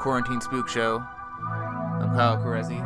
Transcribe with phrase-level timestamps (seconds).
[0.00, 1.04] Quarantine Spook Show.
[1.42, 2.80] I'm Kyle Carezzi.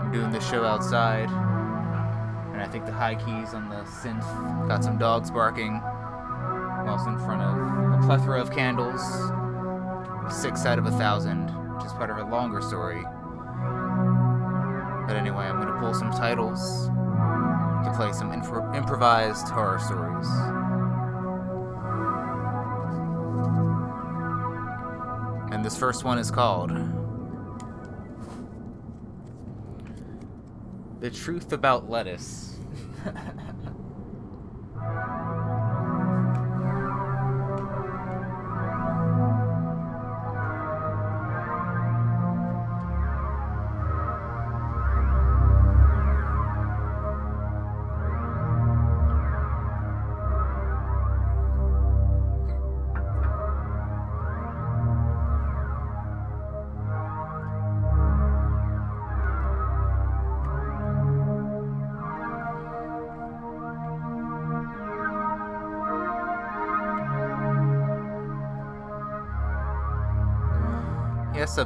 [0.00, 1.30] I'm doing this show outside,
[2.50, 4.26] and I think the high keys on the synth
[4.66, 5.80] got some dogs barking.
[5.80, 9.00] I'm also in front of a plethora of candles,
[10.36, 11.46] six out of a thousand,
[11.76, 13.04] which is part of a longer story.
[15.06, 16.86] But anyway, I'm gonna pull some titles
[17.84, 20.28] to play some improvised horror stories.
[25.52, 26.70] And this first one is called
[31.00, 32.56] The Truth About Lettuce.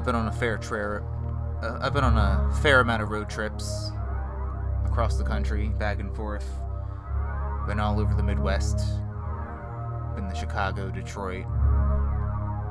[0.06, 1.02] been on a fair tra-
[1.62, 3.90] uh, I've been on a fair amount of road trips
[4.86, 6.48] across the country, back and forth.
[7.66, 8.76] Been all over the Midwest.
[10.14, 11.44] Been to Chicago, Detroit,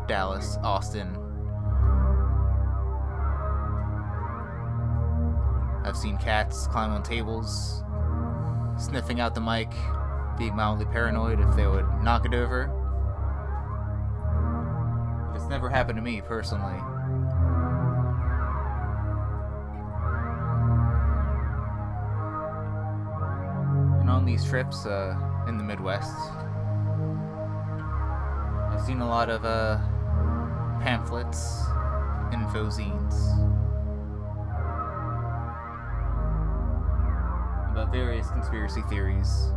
[0.08, 1.10] Dallas, Austin.
[5.84, 7.84] I've seen cats climb on tables,
[8.78, 9.72] sniffing out the mic,
[10.38, 12.72] being mildly paranoid if they would knock it over.
[15.36, 16.80] It's never happened to me personally.
[24.26, 25.16] These trips uh,
[25.48, 26.16] in the Midwest,
[28.72, 29.78] I've seen a lot of uh,
[30.82, 31.66] pamphlets,
[32.32, 33.16] infozines
[37.72, 39.52] about various conspiracy theories.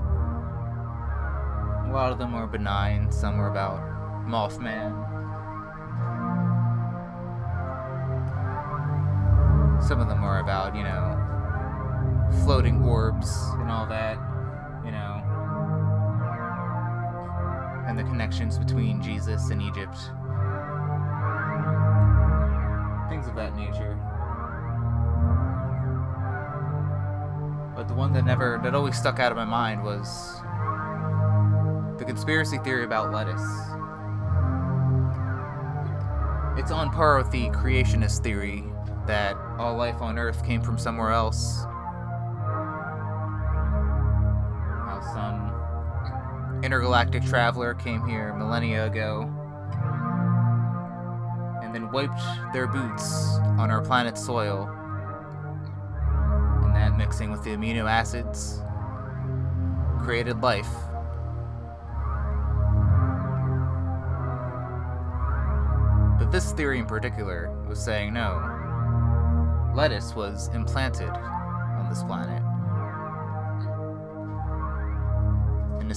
[1.87, 3.81] A lot of them are benign, some are about
[4.27, 4.93] Mothman.
[9.83, 11.15] Some of them are about, you know,
[12.45, 13.31] floating orbs
[13.61, 14.19] and all that,
[17.99, 19.97] the connections between Jesus and Egypt.
[23.09, 23.99] Things of that nature.
[27.75, 30.41] But the one that never, that always stuck out of my mind was
[31.99, 33.43] the conspiracy theory about lettuce.
[36.57, 38.63] It's on par with the creationist theory
[39.09, 41.65] that all life on Earth came from somewhere else.
[46.89, 49.31] Intergalactic traveler came here millennia ago
[51.63, 52.19] and then wiped
[52.55, 54.67] their boots on our planet's soil.
[56.65, 58.63] And that mixing with the amino acids
[60.03, 60.71] created life.
[66.19, 68.41] But this theory in particular was saying no,
[69.77, 72.43] lettuce was implanted on this planet.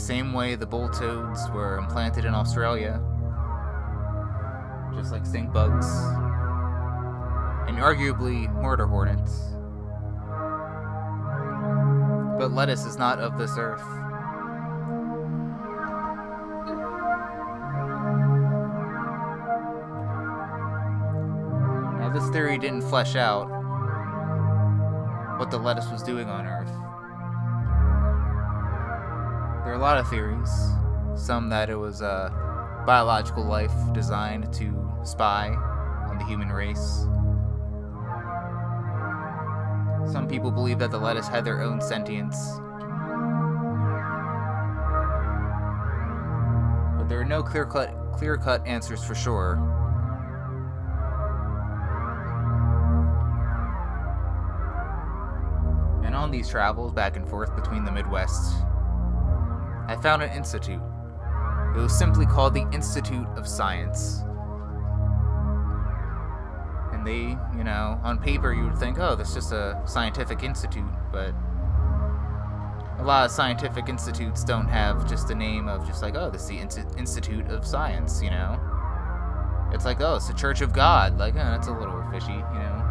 [0.01, 2.99] Same way the bull toads were implanted in Australia,
[4.95, 5.85] just like stink bugs,
[7.67, 9.53] and arguably murder hornets.
[12.39, 13.85] But lettuce is not of this earth.
[21.99, 23.47] Now, this theory didn't flesh out
[25.37, 26.90] what the lettuce was doing on Earth.
[29.81, 30.51] Lot of theories.
[31.15, 32.31] Some that it was a
[32.85, 35.47] biological life designed to spy
[36.07, 37.07] on the human race.
[40.13, 42.37] Some people believe that the lettuce had their own sentience.
[46.97, 49.55] But there are no clear-cut clear-cut answers for sure.
[56.05, 58.63] And on these travels back and forth between the Midwest,
[59.91, 60.81] I found an institute.
[61.75, 64.23] It was simply called the Institute of Science.
[66.93, 70.93] And they, you know, on paper you would think, oh, that's just a scientific institute,
[71.11, 71.33] but
[72.99, 76.43] a lot of scientific institutes don't have just the name of just like, oh, this
[76.43, 78.57] is the Insti- Institute of Science, you know?
[79.73, 81.17] It's like, oh, it's the Church of God.
[81.17, 82.81] Like, oh, that's a little fishy, you know?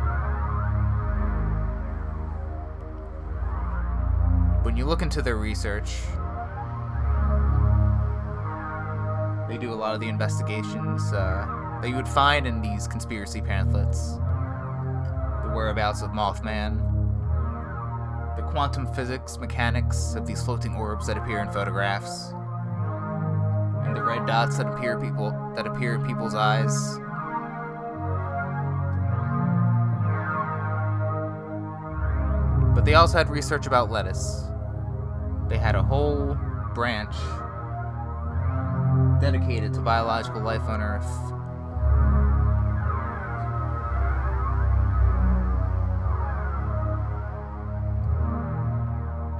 [4.62, 6.02] when you look into their research,
[9.50, 11.44] they do a lot of the investigations uh,
[11.82, 14.12] that you would find in these conspiracy pamphlets.
[15.42, 16.78] The whereabouts of Mothman,
[18.36, 22.32] the quantum physics mechanics of these floating orbs that appear in photographs,
[23.84, 27.00] and the red dots that appear people that appear in people's eyes.
[32.72, 34.44] But they also had research about lettuce.
[35.48, 36.38] They had a whole
[36.72, 37.16] branch
[39.20, 41.06] dedicated to biological life on Earth.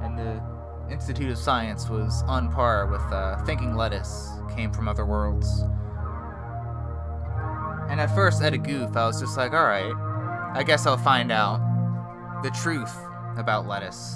[0.03, 5.05] And the Institute of Science was on par with uh, thinking lettuce came from other
[5.05, 5.63] worlds.
[7.89, 9.93] And at first, at a goof, I was just like, alright,
[10.53, 11.59] I guess I'll find out
[12.43, 12.95] the truth
[13.37, 14.15] about lettuce.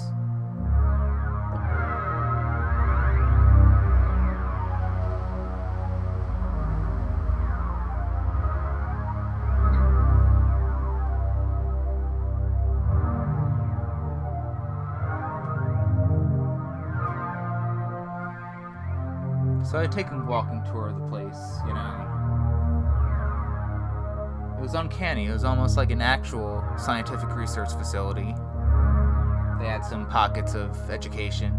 [19.86, 22.06] I'd take a walking tour of the place, you know.
[24.58, 25.26] It was uncanny.
[25.26, 28.34] It was almost like an actual scientific research facility.
[29.60, 31.56] They had some pockets of education,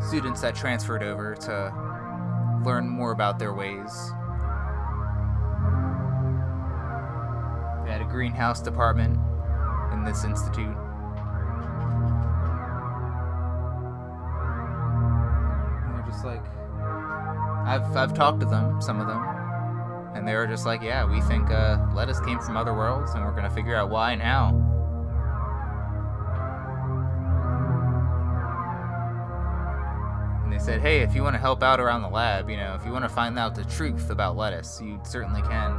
[0.00, 1.72] students that transferred over to
[2.66, 4.10] learn more about their ways.
[7.84, 9.16] They had a greenhouse department
[9.92, 10.74] in this institute.
[17.78, 19.22] I've I've talked to them, some of them,
[20.14, 23.24] and they were just like, yeah, we think uh, lettuce came from other worlds, and
[23.24, 24.48] we're gonna figure out why and how.
[30.42, 32.74] And they said, hey, if you want to help out around the lab, you know,
[32.74, 35.72] if you want to find out the truth about lettuce, you certainly can.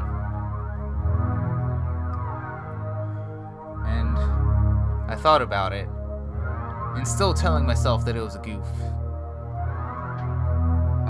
[3.88, 4.18] And
[5.12, 5.90] I thought about it,
[6.96, 8.68] and still telling myself that it was a goof.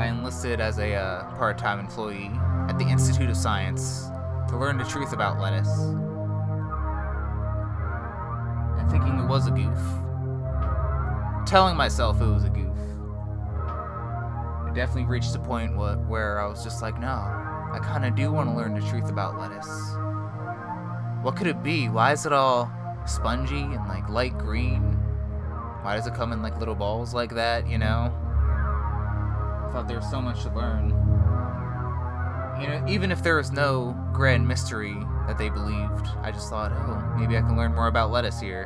[0.09, 2.31] I enlisted as a uh, part time employee
[2.67, 4.09] at the Institute of Science
[4.47, 5.69] to learn the truth about lettuce.
[8.79, 9.77] And thinking it was a goof,
[11.47, 12.75] telling myself it was a goof,
[14.67, 18.15] it definitely reached a point wh- where I was just like, no, I kind of
[18.15, 19.69] do want to learn the truth about lettuce.
[21.21, 21.87] What could it be?
[21.87, 22.71] Why is it all
[23.05, 24.81] spongy and like light green?
[25.83, 28.11] Why does it come in like little balls like that, you know?
[29.71, 30.89] Thought there was so much to learn.
[32.59, 34.97] You know, even if there was no grand mystery
[35.27, 38.65] that they believed, I just thought, oh, maybe I can learn more about lettuce here.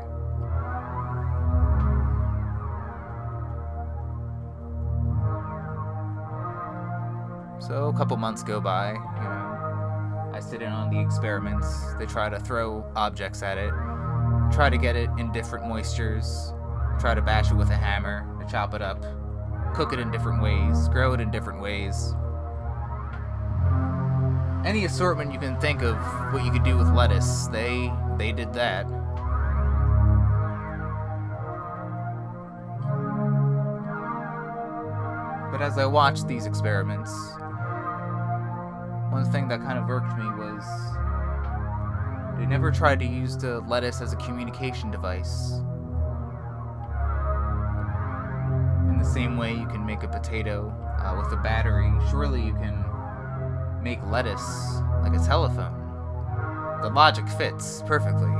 [7.60, 10.31] So a couple months go by, you know.
[10.33, 11.93] I sit in on the experiments.
[12.00, 13.72] They try to throw objects at it,
[14.51, 16.57] try to get it in different moistures,
[17.00, 19.05] try to bash it with a hammer to chop it up,
[19.74, 22.13] cook it in different ways, grow it in different ways.
[24.65, 25.98] Any assortment you can think of
[26.32, 28.86] what you could do with lettuce, they they did that.
[35.51, 37.12] But as I watched these experiments,
[39.12, 40.63] one thing that kind of irked me was
[42.39, 45.62] they never tried to use the lettuce as a communication device.
[49.13, 52.84] Same way you can make a potato uh, with a battery, surely you can
[53.84, 55.79] make lettuce like a telephone.
[56.82, 58.32] The logic fits perfectly.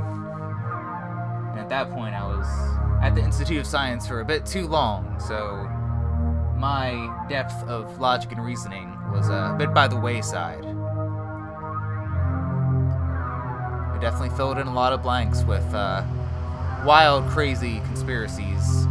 [1.52, 2.46] And at that point, I was
[3.02, 5.70] at the Institute of Science for a bit too long, so
[6.58, 10.64] my depth of logic and reasoning was a bit by the wayside.
[13.94, 16.02] I definitely filled in a lot of blanks with uh,
[16.84, 18.88] wild, crazy conspiracies.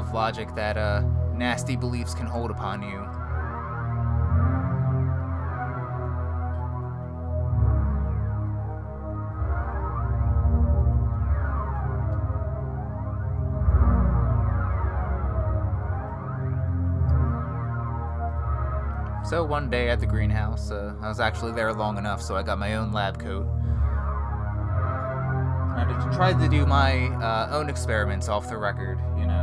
[0.00, 1.02] Of logic that uh,
[1.34, 3.06] nasty beliefs can hold upon you.
[19.30, 22.42] So one day at the greenhouse, uh, I was actually there long enough, so I
[22.42, 23.46] got my own lab coat.
[25.76, 29.39] I tried to do my uh, own experiments off the record, you know.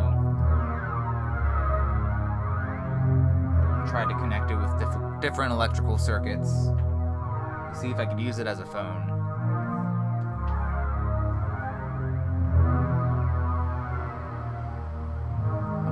[3.98, 6.52] tried to connect it with diff- different electrical circuits.
[7.74, 9.08] See if I could use it as a phone.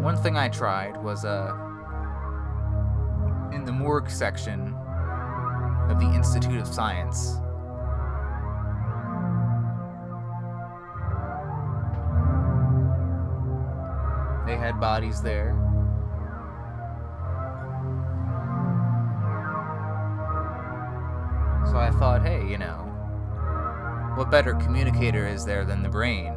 [0.04, 1.52] One thing I tried was uh,
[3.52, 4.76] in the morgue section
[5.90, 7.38] of the Institute of Science.
[14.46, 15.75] They had bodies there.
[24.16, 26.34] What better communicator is there than the brain?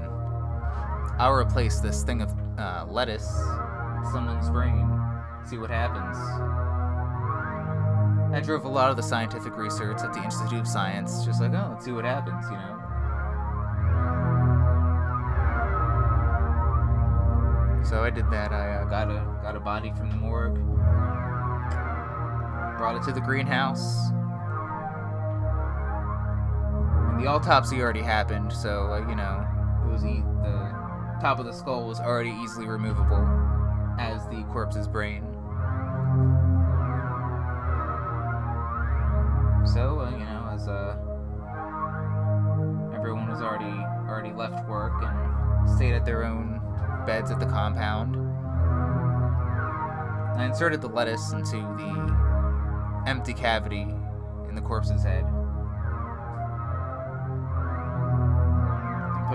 [1.19, 3.29] I'll replace this thing of uh, lettuce
[4.13, 4.89] someone's brain,
[5.47, 6.17] see what happens.
[8.35, 11.53] I drove a lot of the scientific research at the Institute of Science, just like,
[11.53, 12.75] oh, let's see what happens, you know?
[17.85, 18.53] So I did that.
[18.53, 20.57] I uh, got a got a body from the morgue,
[22.77, 24.11] brought it to the greenhouse,
[27.19, 28.53] the autopsy already happened.
[28.53, 29.47] So you know,
[29.85, 33.27] it was e- the top of the skull was already easily removable
[33.99, 35.23] as the corpse's brain.
[39.67, 40.97] So uh, you know, as uh,
[42.95, 43.77] everyone was already
[44.09, 46.61] already left work and stayed at their own
[47.07, 48.17] beds at the compound.
[50.39, 53.87] I inserted the lettuce into the empty cavity
[54.49, 55.25] in the corpse's head.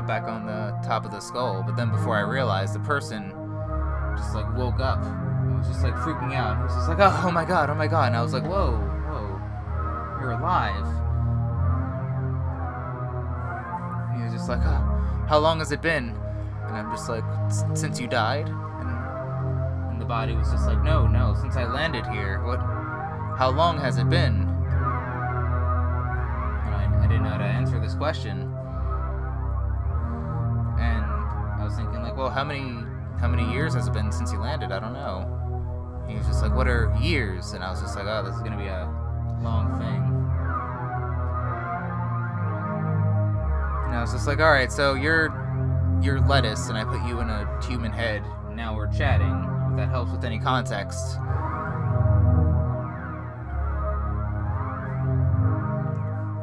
[0.07, 3.33] Back on the top of the skull, but then before I realized, the person
[4.17, 6.57] just like woke up and was just like freaking out.
[6.57, 8.07] He was just like, oh, oh my god, oh my god.
[8.07, 9.39] And I was like, whoa, whoa,
[10.21, 10.85] you're alive.
[14.09, 16.15] And he was just like, oh, how long has it been?
[16.67, 17.23] And I'm just like,
[17.75, 18.47] since you died?
[18.49, 22.43] And, and the body was just like, no, no, since I landed here.
[22.43, 22.59] What?
[23.37, 24.41] How long has it been?
[26.65, 28.42] And I, I didn't know how to answer this question.
[32.33, 32.83] How many
[33.19, 34.71] how many years has it been since you landed?
[34.71, 36.03] I don't know.
[36.09, 37.53] He was just like, what are years?
[37.53, 38.89] And I was just like, oh, this is gonna be a
[39.41, 40.01] long thing.
[43.85, 45.29] And I was just like, all right, so you're
[46.01, 48.23] you're lettuce and I put you in a human head.
[48.51, 49.49] Now we're chatting.
[49.69, 51.17] If that helps with any context.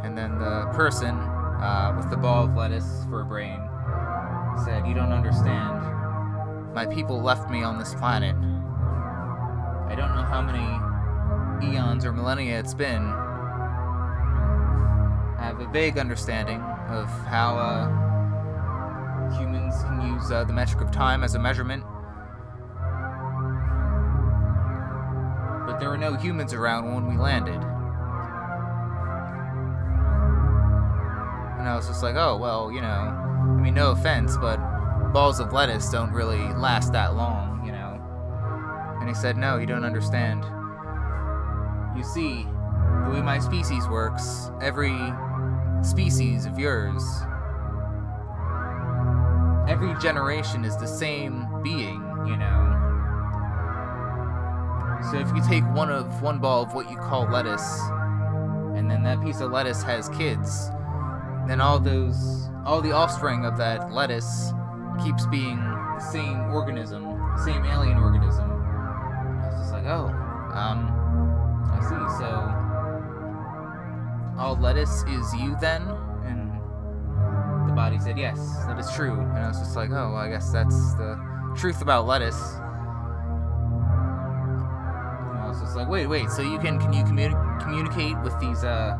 [0.05, 3.61] And then the person uh, with the ball of lettuce for a brain
[4.65, 5.80] said, You don't understand.
[6.75, 8.37] My people left me on this planet.
[8.37, 13.03] I don't know how many eons or millennia it's been.
[15.37, 17.89] I have a vague understanding of how uh,
[19.37, 21.83] humans can use uh, the metric of time as a measurement.
[25.67, 27.61] But there were no humans around when we landed.
[31.59, 34.70] And I was just like, oh, well, you know, I mean, no offense, but
[35.13, 38.01] balls of lettuce don't really last that long, you know.
[39.01, 40.45] And he said, no, you don't understand.
[41.97, 42.47] You see,
[43.05, 44.97] the way my species works, every
[45.83, 47.03] species of yours
[49.71, 52.77] every generation is the same being, you know.
[55.11, 57.81] So if you take one of one ball of what you call lettuce,
[58.75, 60.71] and then that piece of lettuce has kids,
[61.47, 64.53] then all those all the offspring of that lettuce
[65.03, 68.51] keeps being the same organism, the same alien organism.
[68.51, 70.07] I was just like, oh,
[70.55, 70.91] um,
[71.73, 72.09] I see.
[72.19, 72.29] So
[74.41, 75.83] all lettuce is you then?
[76.25, 76.51] And
[77.69, 79.21] the body said, yes, that is true.
[79.21, 81.19] And I was just like, oh, well, I guess that's the
[81.57, 82.41] truth about lettuce.
[85.31, 88.39] And I was just like, wait, wait, so you can, can you communi- communicate with
[88.41, 88.97] these, uh,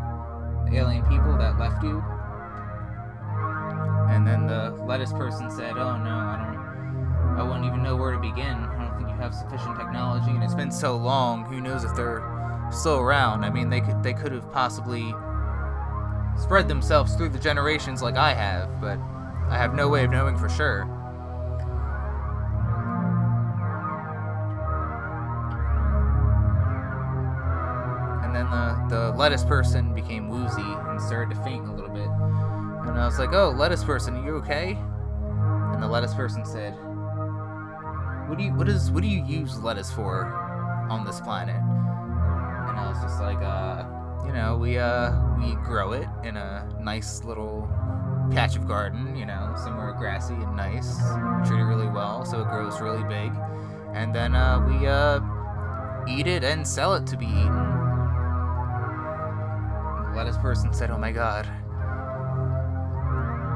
[0.73, 2.03] alien people that left you?
[4.21, 8.13] And then the lettuce person said, oh, no, I don't, I wouldn't even know where
[8.13, 8.45] to begin.
[8.45, 11.97] I don't think you have sufficient technology, and it's been so long, who knows if
[11.97, 12.23] they're
[12.71, 13.45] still around.
[13.45, 15.15] I mean, they could, they could have possibly
[16.39, 18.99] spread themselves through the generations like I have, but
[19.49, 20.83] I have no way of knowing for sure.
[28.23, 31.80] And then the, the lettuce person became woozy and started to faint a little.
[32.91, 34.77] And I was like, oh, lettuce person, are you okay?
[35.73, 36.75] And the lettuce person said,
[38.29, 40.27] what do you what is what do you use lettuce for
[40.89, 41.57] on this planet?
[41.57, 43.85] And I was just like, uh,
[44.25, 47.69] you know, we uh we grow it in a nice little
[48.31, 50.97] patch of garden, you know, somewhere grassy and nice.
[51.47, 53.33] Treat it really well so it grows really big.
[53.95, 55.21] And then uh we uh
[56.09, 57.67] eat it and sell it to be eaten.
[60.07, 61.49] The lettuce person said, "Oh my god.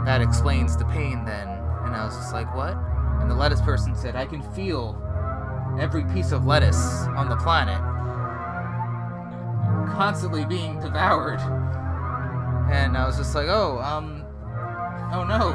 [0.05, 1.49] That explains the pain then."
[1.85, 2.77] And I was just like, "What?"
[3.21, 5.01] And the lettuce person said, "I can feel
[5.79, 7.81] every piece of lettuce on the planet,
[9.95, 11.41] constantly being devoured.
[12.71, 14.25] And I was just like, oh, um,
[15.13, 15.53] oh no.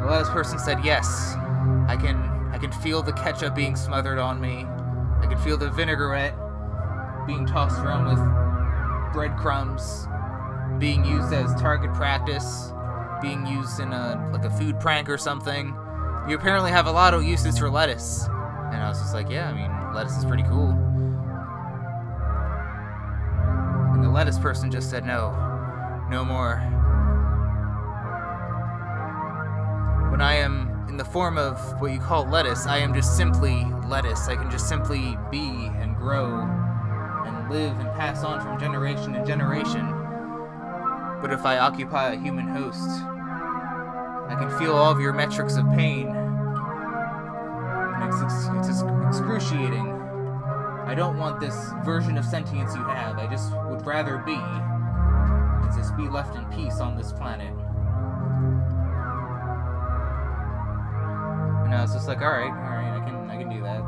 [0.00, 1.34] The lettuce person said, yes,
[1.88, 2.16] I can,
[2.52, 4.66] I can feel the ketchup being smothered on me.
[5.20, 6.34] I can feel the vinaigrette
[7.26, 10.08] being tossed around with breadcrumbs,
[10.78, 12.72] being used as target practice,
[13.20, 15.74] being used in a like a food prank or something.
[16.28, 18.26] You apparently have a lot of uses for lettuce.
[18.72, 20.70] And I was just like, yeah, I mean, lettuce is pretty cool.
[23.92, 25.30] And the lettuce person just said, no,
[26.10, 26.56] no more.
[30.10, 33.66] When I am in the form of what you call lettuce, I am just simply
[33.86, 34.28] lettuce.
[34.28, 36.40] I can just simply be and grow
[37.26, 39.91] and live and pass on from generation to generation.
[41.22, 42.88] But if I occupy a human host,
[44.28, 46.08] I can feel all of your metrics of pain.
[46.08, 48.20] And it's,
[48.68, 49.88] it's ex- excruciating.
[50.84, 51.54] I don't want this
[51.84, 53.18] version of sentience you have.
[53.18, 57.54] I just would rather be and just be left in peace on this planet.
[61.64, 63.82] And I was just like, all right, all right, I can, I can do that.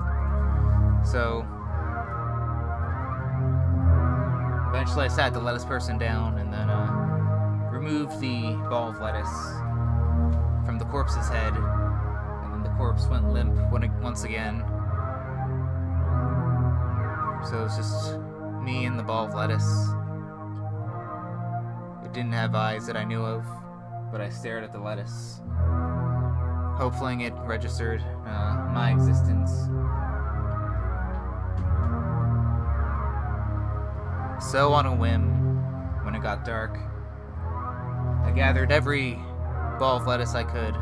[1.04, 1.44] So
[4.70, 6.83] eventually, I sat the lettuce person down and then uh,
[7.84, 9.28] removed the ball of lettuce
[10.64, 13.54] from the corpse's head, and then the corpse went limp
[14.00, 14.64] once again.
[17.46, 18.18] So it was just
[18.62, 19.68] me and the ball of lettuce.
[22.06, 23.44] It didn't have eyes that I knew of,
[24.10, 25.42] but I stared at the lettuce,
[26.78, 29.50] hoping it registered uh, my existence.
[34.50, 36.78] So, on a whim, when it got dark,
[38.24, 39.14] I gathered every
[39.78, 40.74] ball of lettuce I could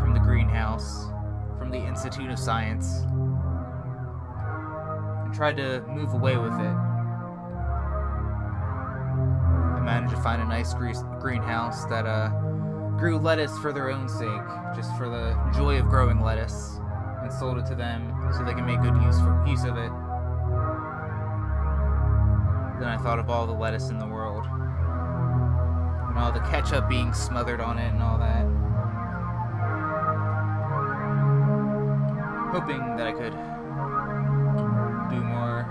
[0.00, 1.06] from the greenhouse,
[1.58, 3.02] from the Institute of Science,
[5.24, 6.76] and tried to move away with it.
[9.74, 12.28] I managed to find a nice gre- greenhouse that uh,
[12.98, 14.28] grew lettuce for their own sake,
[14.74, 16.78] just for the joy of growing lettuce,
[17.22, 19.90] and sold it to them so they can make good use for use of it.
[22.78, 24.25] Then I thought of all the lettuce in the world
[26.16, 28.46] and all the ketchup being smothered on it and all that.
[32.54, 33.32] Hoping that I could
[35.10, 35.66] do more.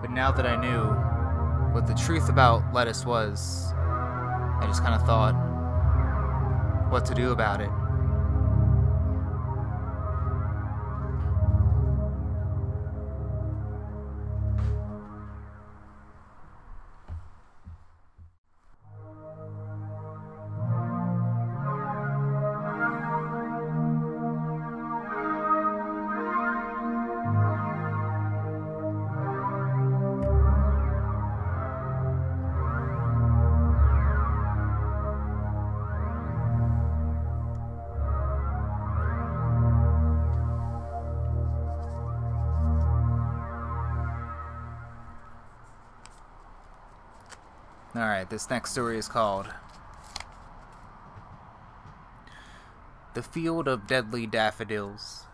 [0.00, 0.84] But now that I knew
[1.74, 5.34] what the truth about lettuce was, I just kind of thought
[6.92, 7.70] what to do about it.
[48.30, 49.46] This next story is called
[53.14, 55.27] The Field of Deadly Daffodils.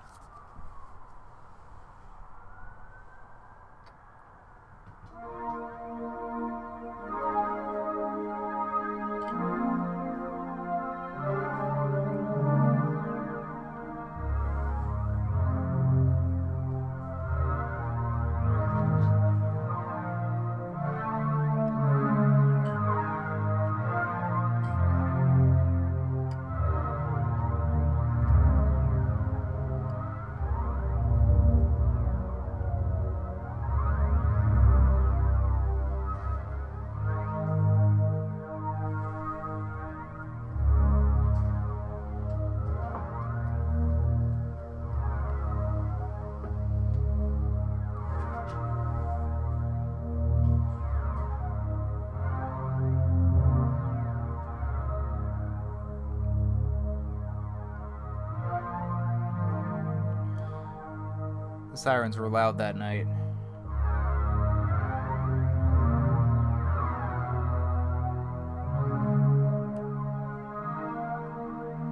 [61.85, 63.07] Sirens were loud that night.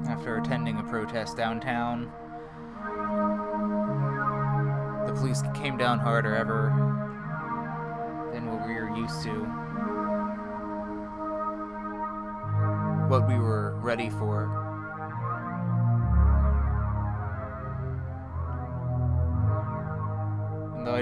[0.09, 2.11] After attending a protest downtown,
[5.07, 6.73] the police came down harder ever
[8.33, 9.47] than what we were used to.
[13.09, 14.62] what we were ready for.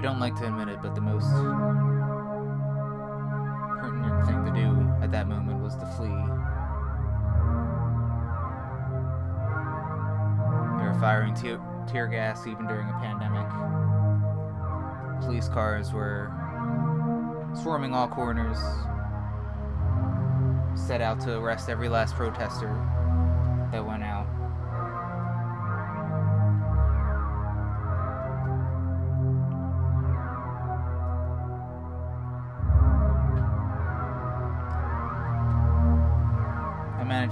[0.01, 1.29] I don't like to admit it, but the most
[3.83, 6.09] pertinent thing to do at that moment was to flee.
[10.79, 13.47] They were firing tear, tear gas even during a pandemic.
[15.21, 16.33] Police cars were
[17.63, 18.57] swarming all corners,
[20.75, 22.75] set out to arrest every last protester
[23.71, 24.20] that went out.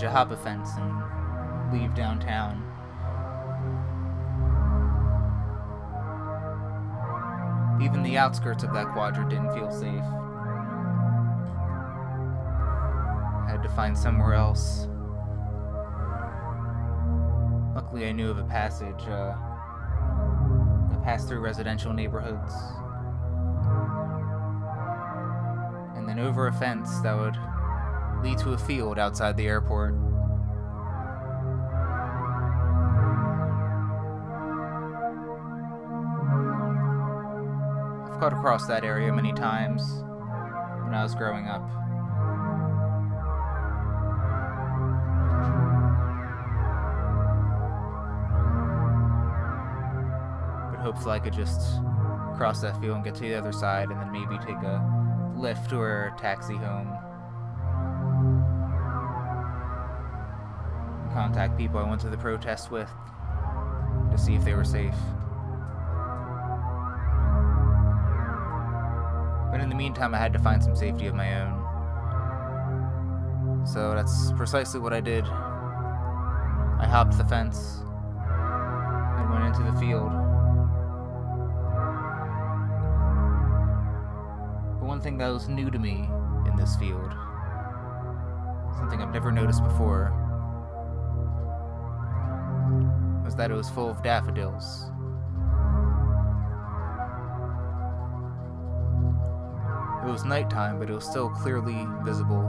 [0.09, 2.64] To hop a fence and leave downtown.
[7.83, 10.03] Even the outskirts of that quadrant didn't feel safe.
[13.44, 14.88] I had to find somewhere else.
[17.75, 19.35] Luckily, I knew of a passage uh,
[20.90, 22.53] that passed through residential neighborhoods.
[25.97, 27.37] And then over a fence that would
[28.23, 29.95] lead to a field outside the airport.
[38.05, 39.83] I've cut across that area many times
[40.85, 41.63] when I was growing up.
[50.73, 51.61] But hopefully I could just
[52.37, 55.73] cross that field and get to the other side and then maybe take a lift
[55.73, 56.97] or a taxi home.
[61.29, 62.88] Contact people I went to the protest with
[64.11, 64.95] to see if they were safe.
[69.53, 71.53] But in the meantime, I had to find some safety of my own.
[73.67, 75.27] So that's precisely what I did.
[75.27, 77.83] I hopped the fence
[79.19, 80.11] and went into the field.
[84.81, 86.09] But one thing that was new to me
[86.47, 87.12] in this field,
[88.79, 90.25] something I've never noticed before,
[93.38, 94.90] that it was full of daffodils.
[100.05, 102.42] It was nighttime, but it was still clearly visible.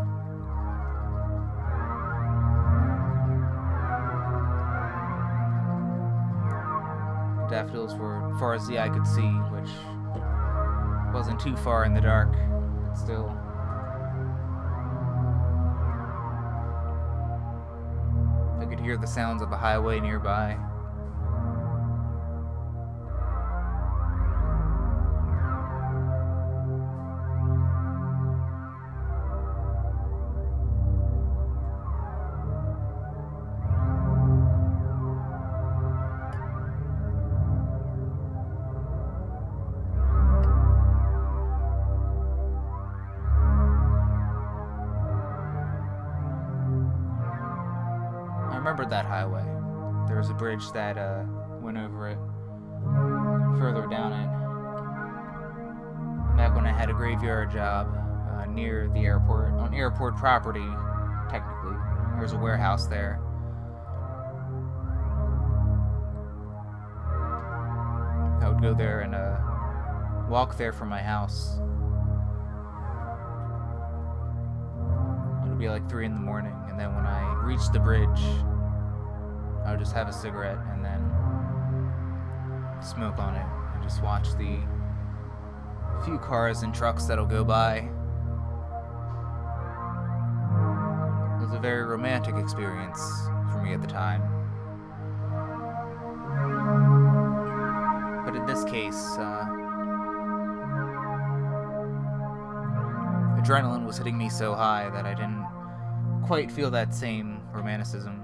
[7.52, 9.70] Daffodils were as far as the eye could see, which
[11.14, 12.34] wasn't too far in the dark,
[12.82, 13.30] but still.
[18.60, 20.58] I could hear the sounds of a highway nearby.
[48.70, 49.42] Remembered that highway.
[50.08, 51.24] There was a bridge that uh,
[51.60, 52.20] went over it
[53.58, 54.30] further down it.
[56.38, 57.88] Back when I had a graveyard job
[58.32, 60.68] uh, near the airport, on airport property,
[61.32, 61.74] technically.
[62.12, 63.20] There was a warehouse there.
[68.40, 71.58] I would go there and uh, walk there from my house.
[75.44, 78.22] It would be like 3 in the morning, and then when I reached the bridge,
[79.70, 81.00] I would just have a cigarette and then
[82.82, 84.58] smoke on it and just watch the
[86.04, 87.88] few cars and trucks that'll go by.
[91.36, 93.00] It was a very romantic experience
[93.52, 94.24] for me at the time.
[98.26, 99.46] But in this case, uh,
[103.40, 105.46] adrenaline was hitting me so high that I didn't
[106.26, 108.19] quite feel that same romanticism.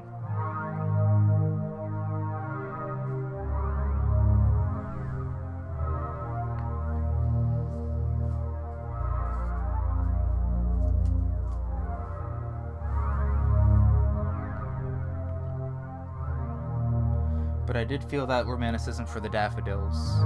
[17.76, 20.22] But I did feel that romanticism for the daffodils,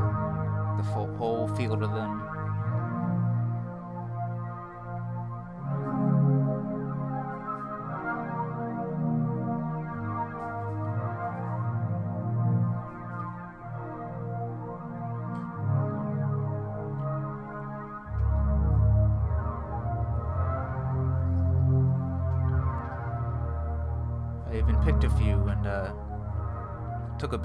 [0.78, 2.29] the full, whole field of them.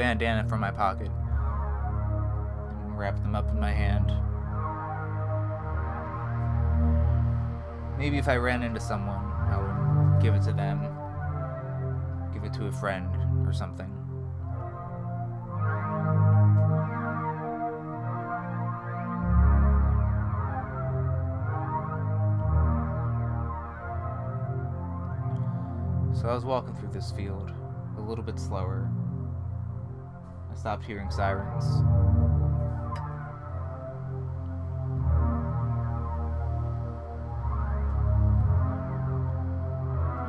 [0.05, 1.11] Bandana from my pocket
[2.85, 4.13] and wrap them up in my hand.
[7.97, 10.81] Maybe if I ran into someone, I would give it to them,
[12.35, 13.09] give it to a friend
[13.47, 13.91] or something.
[26.13, 27.51] So I was walking through this field,
[27.97, 28.91] a little bit slower.
[30.65, 31.67] Stopped hearing sirens.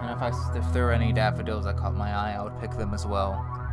[0.01, 2.71] And if I if there were any daffodils that caught my eye, I would pick
[2.71, 3.64] them as well.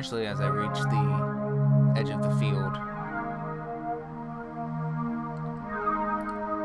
[0.00, 2.72] Eventually, as I reached the edge of the field,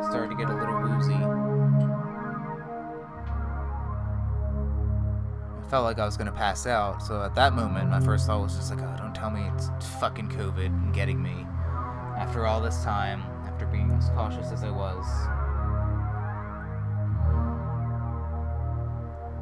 [0.10, 1.12] started to get a little woozy.
[5.52, 8.42] I felt like I was gonna pass out, so at that moment, my first thought
[8.42, 9.70] was just like, oh, don't tell me it's
[10.00, 11.46] fucking COVID and getting me.
[12.18, 15.06] After all this time, after being as cautious as I was.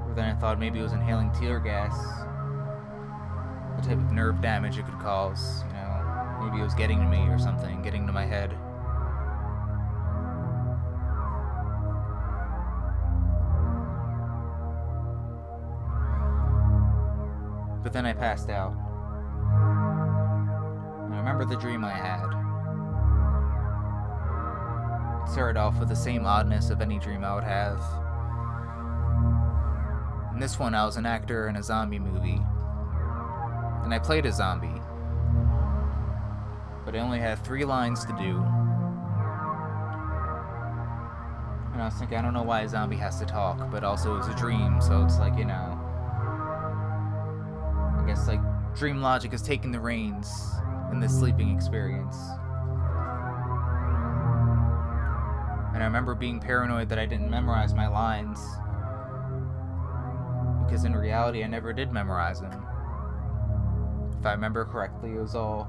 [0.08, 1.94] But then I thought maybe it was inhaling tear gas
[3.84, 5.64] type of nerve damage it could cause.
[5.68, 8.52] You know, maybe it was getting to me or something, getting to my head.
[17.84, 18.74] But then I passed out.
[21.12, 22.24] I remember the dream I had.
[25.24, 27.82] It started off with the same oddness of any dream I would have.
[30.34, 32.40] In this one, I was an actor in a zombie movie
[33.84, 34.82] and I played a zombie.
[36.86, 38.44] But I only had three lines to do.
[41.74, 44.16] And I was thinking, I don't know why a zombie has to talk, but also
[44.16, 45.80] it was a dream, so it's like, you know.
[47.98, 48.42] I guess, like,
[48.76, 50.30] dream logic is taking the reins
[50.92, 52.16] in this sleeping experience.
[55.74, 58.40] And I remember being paranoid that I didn't memorize my lines.
[60.64, 62.63] Because in reality, I never did memorize them.
[64.24, 65.68] If I remember correctly, it was all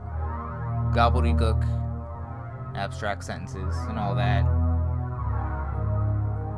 [0.95, 1.61] gobbledygook,
[2.77, 4.45] abstract sentences, and all that.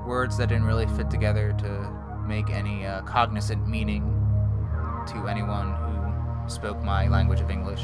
[0.07, 4.03] Words that didn't really fit together to make any uh, cognizant meaning
[5.07, 7.81] to anyone who spoke my language of English.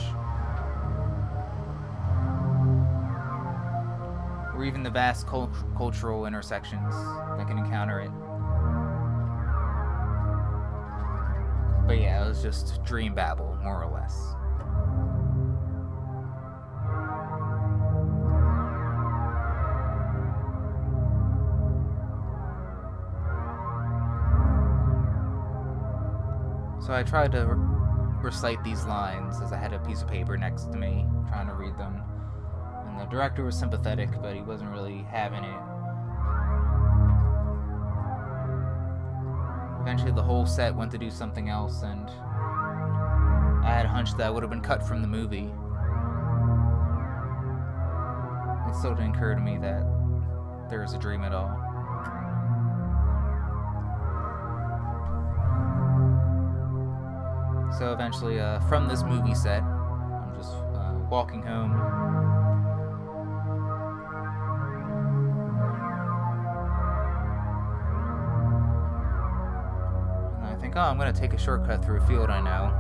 [4.55, 6.95] Or even the vast cult- cultural intersections
[7.39, 8.11] that can encounter it.
[11.87, 14.35] But yeah, it was just dream babble, more or less.
[26.85, 30.37] So I tried to re- recite these lines as I had a piece of paper
[30.37, 32.03] next to me, trying to read them.
[32.89, 35.61] And the director was sympathetic, but he wasn't really having it.
[39.81, 42.11] Eventually, the whole set went to do something else, and
[43.83, 45.51] had a hunch that would have been cut from the movie.
[48.69, 49.83] It still didn't occur to me that
[50.71, 51.51] there was a dream at all.
[57.77, 61.73] So eventually, uh, from this movie set, I'm just uh, walking home
[70.39, 72.72] And I think, oh, I'm to take a shortcut through a field I know.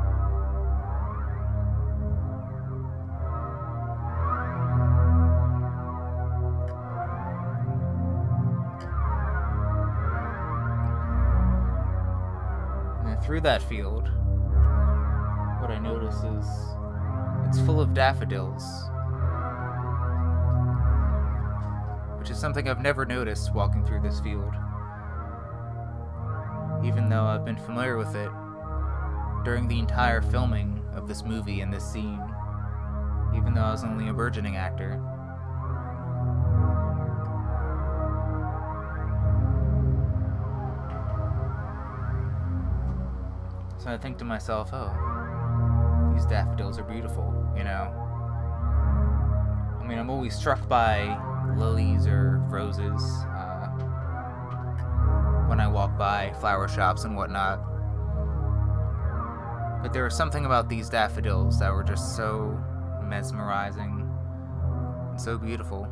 [13.24, 14.08] Through that field,
[15.60, 16.46] what I notice is
[17.48, 18.62] it's full of daffodils.
[22.18, 24.54] Which is something I've never noticed walking through this field
[26.84, 28.30] even though I've been familiar with it
[29.44, 32.20] during the entire filming of this movie and this scene,
[33.36, 35.00] even though I was only a burgeoning actor.
[43.82, 44.92] So I think to myself, oh,
[46.14, 47.90] these daffodils are beautiful, you know?
[49.80, 51.18] I mean, I'm always struck by
[51.56, 53.02] lilies or roses.
[53.26, 53.66] Uh,
[55.48, 57.58] when I walk by flower shops and whatnot.
[59.82, 62.56] But there was something about these daffodils that were just so
[63.02, 64.08] mesmerizing
[65.10, 65.88] and so beautiful.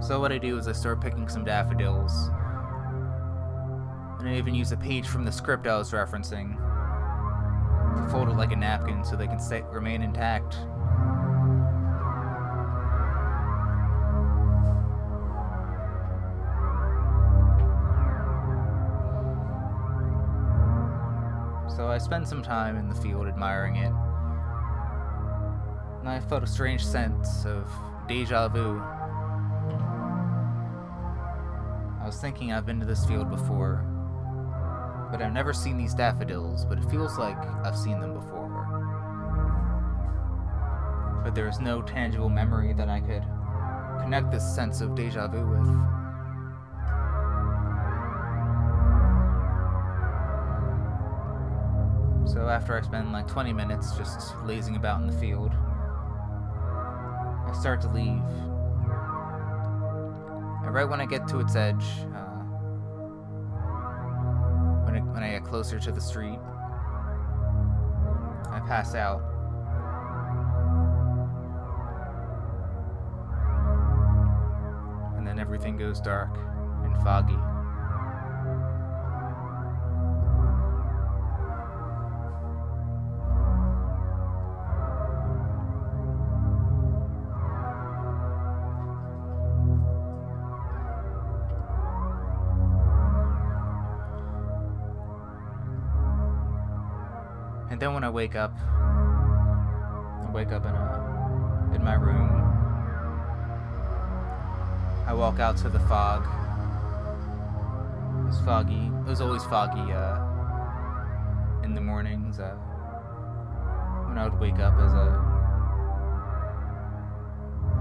[0.00, 2.30] So what I do is I start picking some daffodils.
[4.24, 8.52] And even use a page from the script I was referencing to fold it like
[8.52, 10.54] a napkin so they can stay, remain intact.
[21.76, 23.92] So I spent some time in the field admiring it.
[26.00, 27.68] And I felt a strange sense of
[28.08, 28.80] deja vu.
[32.00, 33.84] I was thinking I've been to this field before,
[35.14, 38.48] but I've never seen these daffodils, but it feels like I've seen them before.
[41.22, 43.22] But there is no tangible memory that I could
[44.02, 45.68] connect this sense of deja vu with.
[52.28, 55.52] So after I spend like 20 minutes just lazing about in the field,
[57.46, 58.20] I start to leave.
[60.64, 61.84] And right when I get to its edge,
[62.16, 62.23] uh,
[65.54, 66.40] closer to the street,
[68.50, 69.22] I pass out.
[75.16, 76.36] And then everything goes dark
[76.82, 77.38] and foggy.
[98.24, 102.30] Wake up, I wake up in a in my room.
[105.06, 106.24] I walk out to the fog.
[108.26, 108.90] It's foggy.
[109.04, 110.24] It was always foggy uh,
[111.64, 112.54] in the mornings uh,
[114.08, 115.20] when I would wake up as a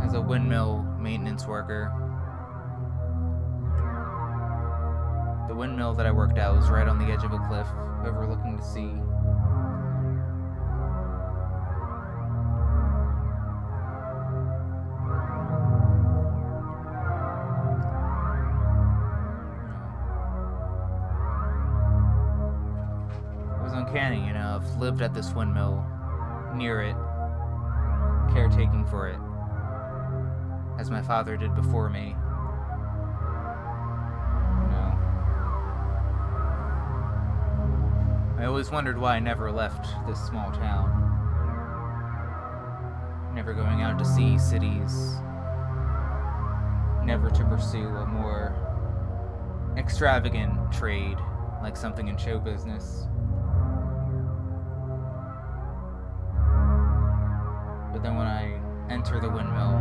[0.04, 1.90] as a windmill maintenance worker.
[5.48, 7.68] The windmill that I worked at was right on the edge of a cliff,
[8.06, 8.92] overlooking the sea.
[24.84, 25.82] Lived at this windmill,
[26.56, 26.96] near it,
[28.34, 29.18] caretaking for it,
[30.78, 32.14] as my father did before me.
[38.38, 41.00] I always wondered why I never left this small town.
[43.34, 45.14] Never going out to see cities.
[47.06, 48.54] Never to pursue a more
[49.78, 51.20] extravagant trade,
[51.62, 53.08] like something in show business.
[59.14, 59.78] Enter the windmill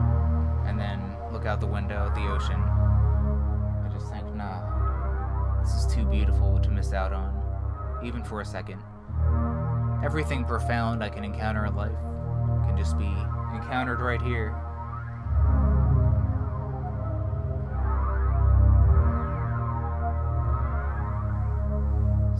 [0.66, 1.00] and then
[1.32, 6.58] look out the window at the ocean, I just think, nah, this is too beautiful
[6.60, 7.32] to miss out on,
[8.04, 8.82] even for a second.
[10.04, 11.98] Everything profound I can encounter in life
[12.66, 13.06] can just be
[13.54, 14.54] encountered right here.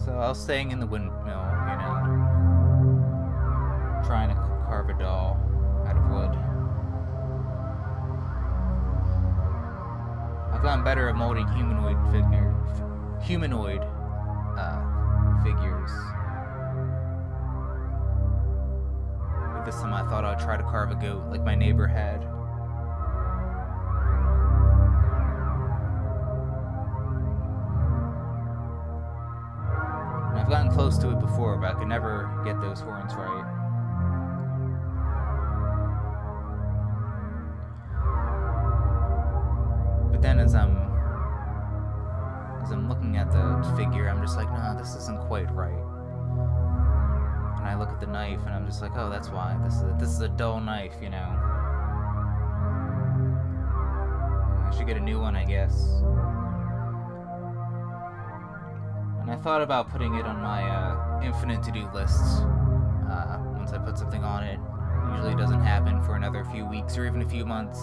[0.05, 1.52] So I was staying in the windmill,
[10.83, 15.89] Better at molding humanoid figure, f- humanoid uh, figures.
[19.53, 22.25] But this time I thought I'd try to carve a goat like my neighbor had.
[30.37, 33.62] I've gotten close to it before, but I could never get those horns right.
[48.73, 49.55] Just like, oh, that's why.
[49.63, 51.37] This is a, this is a dull knife, you know.
[54.65, 56.01] I should get a new one, I guess.
[59.21, 62.19] And I thought about putting it on my uh, infinite to-do list.
[63.11, 64.59] Uh, once I put something on it,
[65.11, 67.79] usually doesn't happen for another few weeks or even a few months.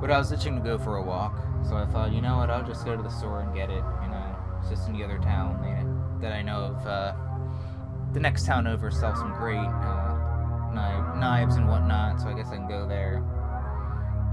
[0.00, 2.48] But I was itching to go for a walk, so I thought, you know what,
[2.48, 3.84] I'll just go to the store and get it.
[4.02, 5.60] You know, it's just in the other town
[6.22, 6.86] that I know of.
[6.86, 7.12] Uh,
[8.14, 10.14] the next town over sells some great uh,
[10.72, 13.16] kni- knives and whatnot, so I guess I can go there.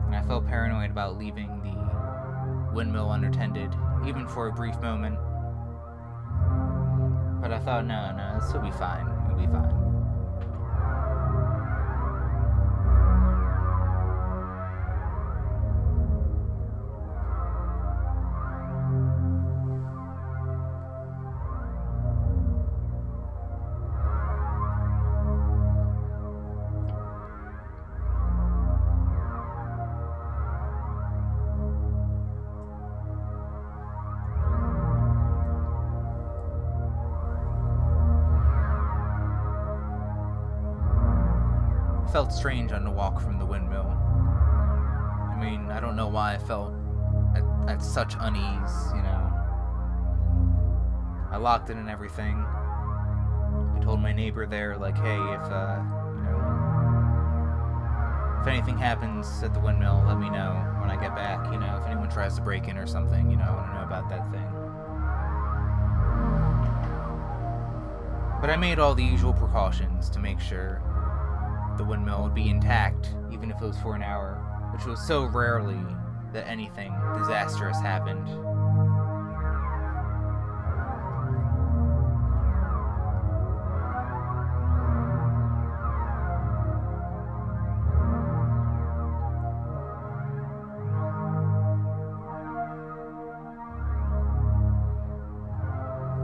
[0.06, 3.74] And I felt paranoid about leaving the windmill unattended,
[4.08, 5.16] even for a brief moment.
[7.42, 9.08] But I thought, no, no, this will be fine.
[9.26, 9.91] It'll be fine.
[42.12, 43.88] Felt strange on the walk from the windmill.
[43.88, 46.74] I mean, I don't know why I felt
[47.36, 49.32] at, at such unease, you know.
[51.32, 52.36] I locked it and everything.
[52.36, 55.82] I told my neighbor there, like, hey, if, uh,
[56.16, 56.39] you know,
[58.41, 60.51] if anything happens at the windmill, let me know
[60.82, 63.38] when I get back, you know, if anyone tries to break in or something, you
[63.38, 64.51] know, I want to know about that thing.
[68.41, 70.82] But I made all the usual precautions to make sure
[71.82, 74.36] the windmill would be intact, even if it was for an hour,
[74.72, 75.80] which was so rarely
[76.32, 78.28] that anything disastrous happened.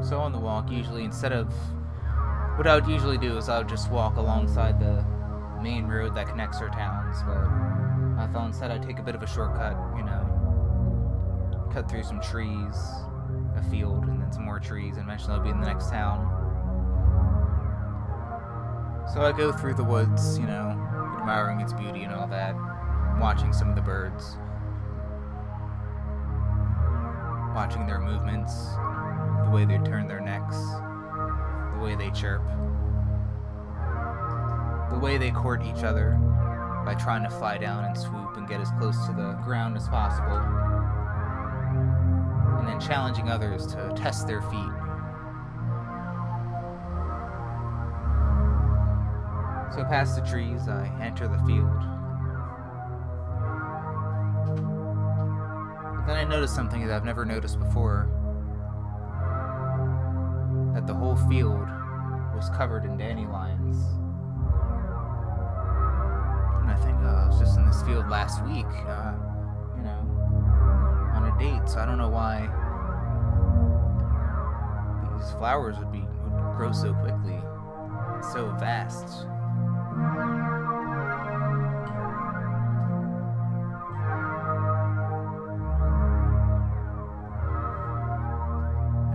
[0.08, 1.52] So on the walk, usually instead of
[2.58, 5.17] what I would usually do is I would just walk alongside the
[5.62, 7.38] main road that connects our towns, but
[8.22, 12.22] I thought instead I'd take a bit of a shortcut, you know, cut through some
[12.22, 12.76] trees,
[13.56, 16.34] a field, and then some more trees, and eventually I'll be in the next town.
[19.14, 20.72] So I go through the woods, you know,
[21.20, 22.56] admiring its beauty and all that,
[23.20, 24.38] watching some of the birds,
[27.56, 28.54] watching their movements,
[29.46, 30.58] the way they turn their necks,
[31.74, 32.42] the way they chirp
[34.98, 36.14] the way they court each other
[36.84, 39.88] by trying to fly down and swoop and get as close to the ground as
[39.88, 40.38] possible,
[42.58, 44.72] and then challenging others to test their feet.
[49.76, 51.70] So, past the trees, I enter the field.
[55.96, 58.10] But then I notice something that I've never noticed before
[60.74, 61.68] that the whole field
[62.34, 63.97] was covered in dandelions.
[67.88, 69.14] I was just in this field last week, uh,
[69.78, 70.00] you know,
[71.16, 71.70] on a date.
[71.70, 72.42] So I don't know why
[75.18, 77.40] these flowers would be would grow so quickly,
[78.34, 79.26] so vast.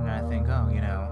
[0.00, 1.08] And I think, oh, you know,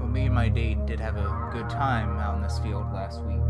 [0.00, 3.22] well, me and my date did have a good time out in this field last
[3.22, 3.40] week,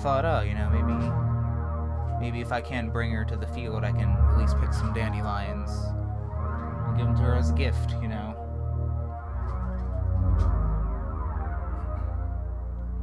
[0.00, 0.94] thought, oh, you know, maybe
[2.20, 4.92] maybe if I can't bring her to the field, I can at least pick some
[4.94, 5.70] dandelions
[6.86, 8.34] and give them to her as a gift, you know.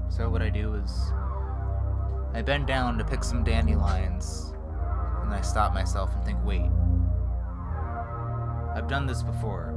[0.10, 1.12] So what I do is
[2.34, 4.54] I bend down to pick some dandelions,
[5.22, 6.72] and I stop myself and think, wait.
[8.76, 9.74] I've done this before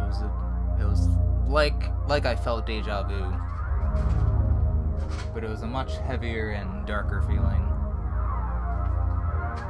[0.00, 0.30] It was a,
[0.80, 1.08] it was
[1.48, 3.20] like like I felt deja vu,
[5.32, 7.68] but it was a much heavier and darker feeling.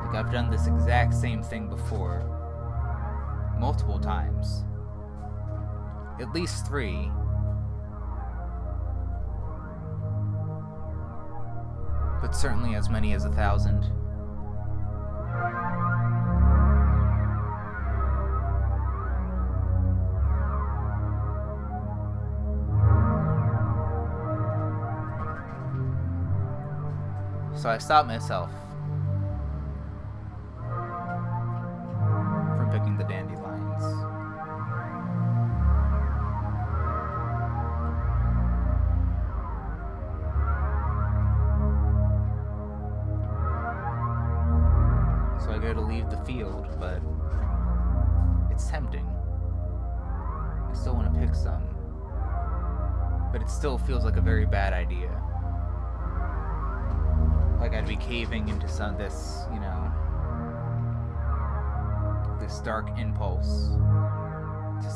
[0.06, 2.22] Like I've done this exact same thing before,
[3.58, 4.64] multiple times,
[6.20, 7.10] at least three.
[12.20, 13.90] But certainly as many as a thousand.
[27.64, 28.50] So I stopped myself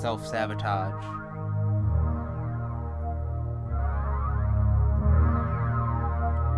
[0.01, 1.05] self sabotage.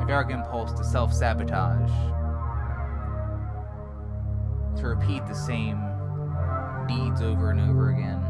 [0.03, 1.91] A dark impulse to self sabotage.
[4.79, 5.81] To repeat the same
[6.87, 8.23] deeds over and over again.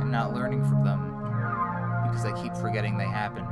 [0.00, 1.12] And not learning from them
[2.06, 3.46] because I keep forgetting they happened.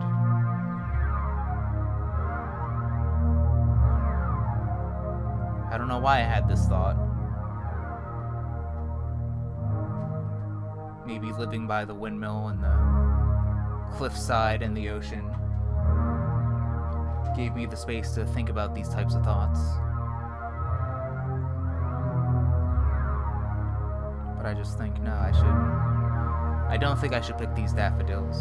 [5.73, 7.04] I don't know why I had this thought.
[11.35, 15.31] Maybe living by the windmill and the cliffside and the ocean
[17.37, 19.61] gave me the space to think about these types of thoughts.
[24.37, 26.73] But I just think, no, I should.
[26.73, 28.37] I don't think I should pick these daffodils.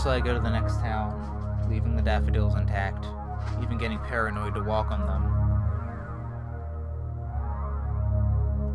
[0.00, 3.04] Eventually I go to the next town, leaving the daffodils intact,
[3.62, 5.22] even getting paranoid to walk on them.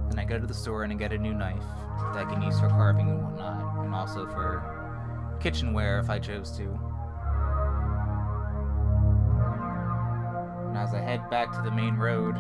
[0.10, 1.66] Then I go to the store and I get a new knife
[2.14, 6.52] that I can use for carving and whatnot, and also for kitchenware if I chose
[6.58, 6.66] to.
[10.68, 12.36] And as I head back to the main road,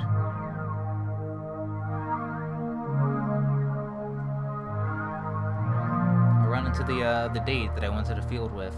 [6.88, 8.76] the uh, the date that I went to the field with.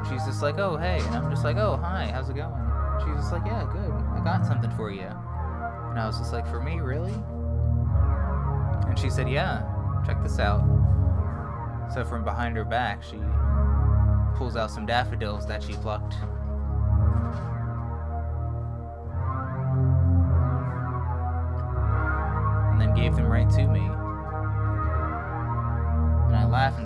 [0.00, 0.98] And she's just like, oh, hey.
[0.98, 2.52] And I'm just like, oh, hi, how's it going?
[3.04, 3.90] She's just like, yeah, good.
[3.90, 5.02] I got something for you.
[5.02, 7.14] And I was just like, for me, really?
[8.88, 9.62] And she said, yeah,
[10.06, 10.62] check this out.
[11.92, 13.18] So from behind her back, she
[14.36, 16.14] pulls out some daffodils that she plucked.
[22.72, 23.99] And then gave them right to me.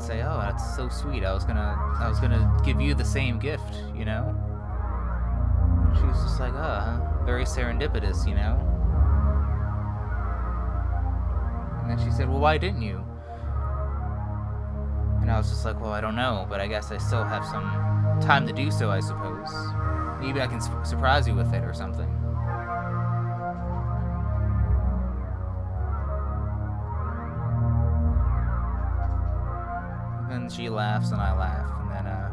[0.04, 1.24] Say, "Oh, that's so sweet.
[1.24, 4.34] I was gonna, I was gonna give you the same gift, you know."
[5.96, 8.58] She was just like, "Ah, very serendipitous, you know."
[11.82, 13.04] And then she said, "Well, why didn't you?"
[15.20, 17.44] And I was just like, "Well, I don't know, but I guess I still have
[17.46, 19.48] some time to do so, I suppose.
[20.20, 22.23] Maybe I can su- surprise you with it or something."
[30.64, 32.30] She laughs and I laugh, and then uh,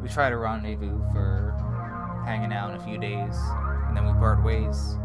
[0.00, 1.52] we try to rendezvous for
[2.24, 3.36] hanging out in a few days,
[3.88, 4.96] and then we part ways.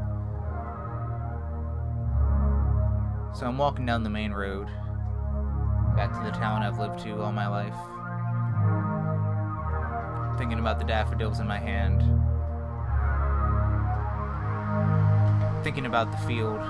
[3.33, 4.67] So I'm walking down the main road,
[5.95, 7.73] back to the town I've lived to all my life,
[10.37, 12.01] thinking about the daffodils in my hand,
[15.63, 16.61] thinking about the field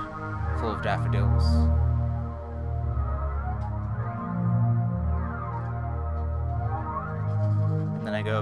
[0.58, 1.44] full of daffodils.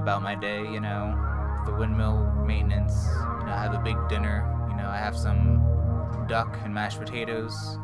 [0.07, 1.19] About my day, you know,
[1.67, 3.09] the windmill maintenance.
[3.41, 4.47] You know, I have a big dinner.
[4.71, 5.59] You know, I have some
[6.29, 7.77] duck and mashed potatoes.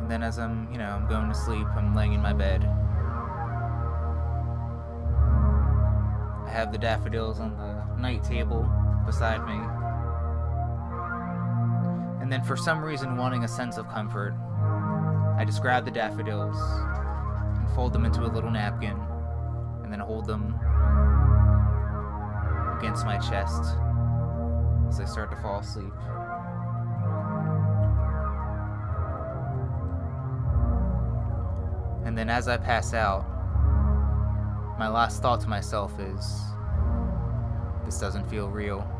[0.00, 2.64] And then as I'm, you know, I'm going to sleep, I'm laying in my bed.
[6.44, 8.68] I have the daffodils on the night table
[9.06, 9.85] beside me.
[12.26, 14.34] And then, for some reason, wanting a sense of comfort,
[15.38, 16.56] I just grab the daffodils
[17.56, 19.00] and fold them into a little napkin
[19.84, 20.58] and then hold them
[22.80, 23.62] against my chest
[24.88, 25.92] as I start to fall asleep.
[32.04, 33.24] And then, as I pass out,
[34.80, 36.40] my last thought to myself is
[37.84, 38.95] this doesn't feel real.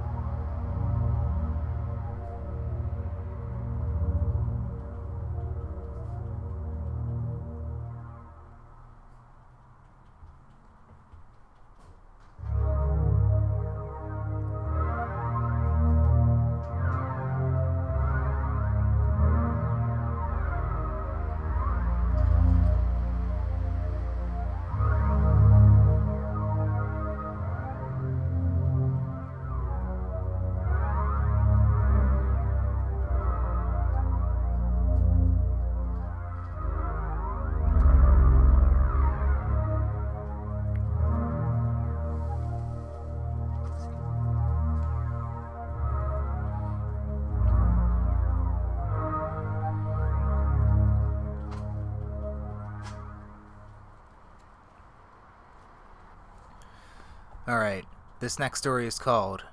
[58.27, 59.45] This next story is called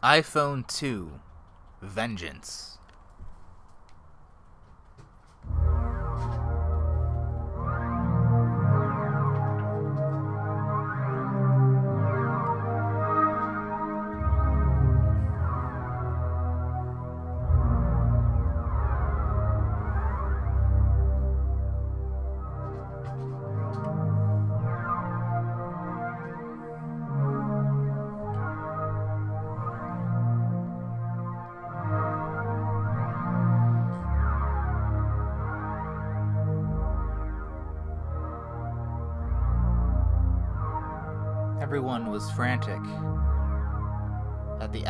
[0.00, 1.10] iPhone 2
[1.82, 2.69] Vengeance.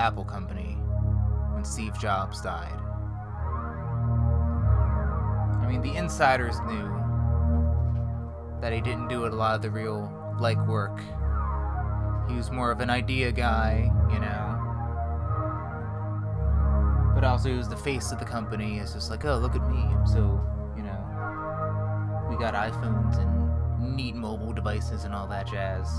[0.00, 0.78] Apple Company
[1.52, 2.72] when Steve Jobs died.
[5.62, 6.88] I mean, the insiders knew
[8.62, 11.02] that he didn't do a lot of the real like work.
[12.30, 14.56] He was more of an idea guy, you know.
[17.14, 18.78] But also, he was the face of the company.
[18.78, 19.80] It's just like, oh, look at me.
[19.80, 20.40] I'm so,
[20.78, 25.90] you know, we got iPhones and neat mobile devices and all that jazz.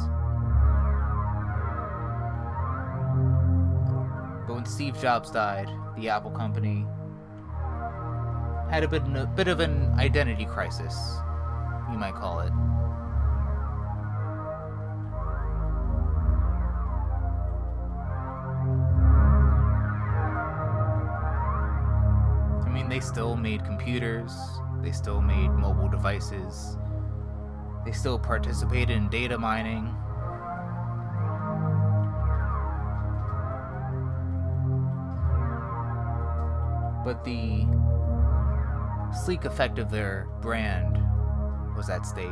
[4.72, 6.88] Steve Jobs died, the Apple company
[8.72, 10.95] had a bit, a bit of an identity crisis,
[11.91, 12.53] you might call it.
[22.65, 24.32] I mean, they still made computers,
[24.82, 26.78] they still made mobile devices,
[27.84, 29.93] they still participated in data mining.
[37.04, 37.66] But the
[39.24, 40.97] sleek effect of their brand
[41.76, 42.28] was at stake.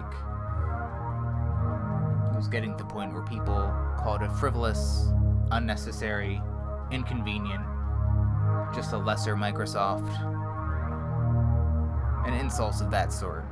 [2.31, 5.07] It was getting to the point where people called it frivolous,
[5.51, 6.41] unnecessary,
[6.91, 7.63] inconvenient,
[8.73, 10.07] just a lesser Microsoft,
[12.25, 13.45] and insults of that sort.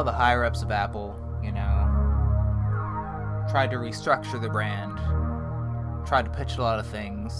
[0.00, 1.86] Lot of the higher ups of Apple, you know,
[3.50, 4.96] tried to restructure the brand,
[6.06, 7.32] tried to pitch a lot of things.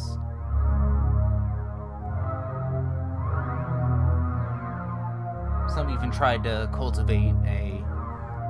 [5.75, 7.83] Some even tried to cultivate a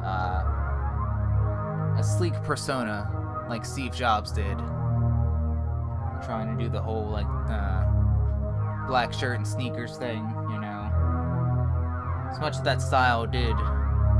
[0.05, 0.43] uh,
[1.97, 3.09] a sleek persona
[3.49, 4.59] like Steve Jobs did,
[6.25, 7.85] trying to do the whole like uh,
[8.89, 10.91] black shirt and sneakers thing, you know.
[12.33, 13.55] As much as that style did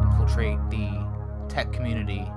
[0.03, 1.07] infiltrate the
[1.49, 2.31] tech community,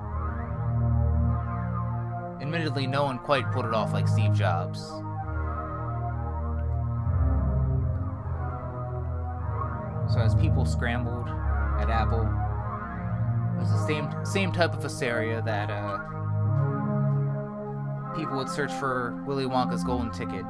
[2.40, 4.80] admittedly, no one quite pulled it off like Steve Jobs.
[10.12, 11.28] So as people scrambled
[11.80, 12.22] at Apple,
[13.56, 15.98] it was the same same type of hysteria that uh,
[18.16, 20.44] people would search for Willy Wonka's golden ticket.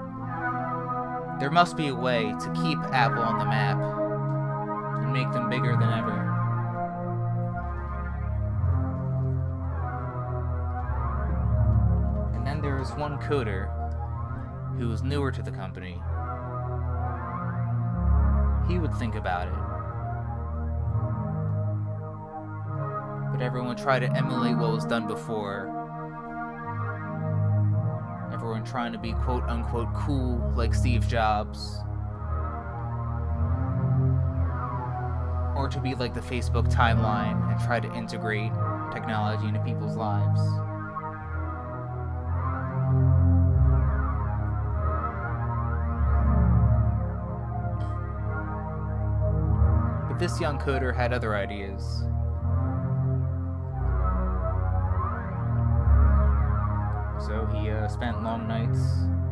[1.40, 3.78] There must be a way to keep Apple on the map
[5.02, 6.23] and make them bigger than ever.
[12.96, 13.70] One coder
[14.78, 16.00] who was newer to the company.
[18.68, 19.54] He would think about it.
[23.32, 25.70] But everyone tried to emulate what was done before.
[28.32, 31.78] Everyone trying to be quote unquote cool like Steve Jobs.
[35.56, 38.52] Or to be like the Facebook timeline and try to integrate
[38.92, 40.40] technology into people's lives.
[50.24, 51.82] This young coder had other ideas.
[57.26, 58.78] So he uh, spent long nights,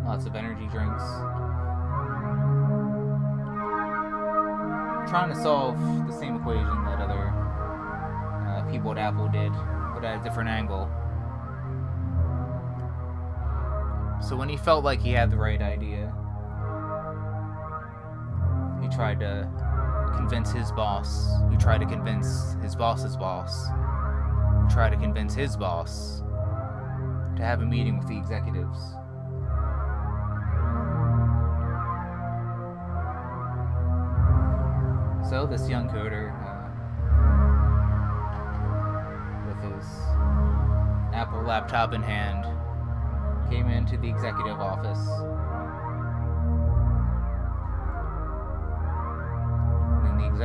[0.05, 1.03] lots of energy drinks,
[5.09, 7.33] trying to solve the same equation that other
[8.51, 9.51] uh, people at Apple did,
[9.95, 10.91] but at a different angle.
[14.21, 16.13] So when he felt like he had the right idea,
[18.83, 19.62] he tried to
[20.23, 25.57] convince his boss, he tried to convince his boss's boss, he tried to convince his
[25.57, 26.23] boss
[27.37, 28.79] to have a meeting with the executives.
[35.29, 36.69] So this young coder, uh,
[39.49, 39.85] with his
[41.13, 42.47] Apple laptop in hand,
[43.51, 45.01] came into the executive office.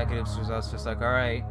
[0.07, 1.43] Executives us just like, all right,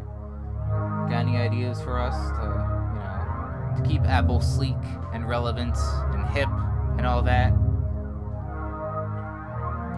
[1.10, 4.76] got any ideas for us to you know, to keep Apple sleek
[5.12, 5.76] and relevant
[6.14, 6.48] and hip
[6.96, 7.50] and all that.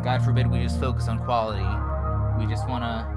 [0.03, 1.63] God forbid we just focus on quality.
[2.39, 3.15] We just want to.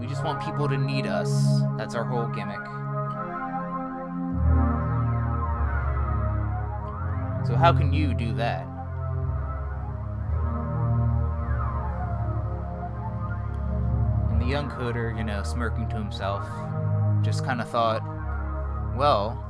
[0.00, 1.30] We just want people to need us.
[1.78, 2.58] That's our whole gimmick.
[7.46, 8.73] So, how can you do that?
[14.44, 16.46] The young coder, you know, smirking to himself,
[17.22, 18.02] just kind of thought,
[18.96, 19.40] well,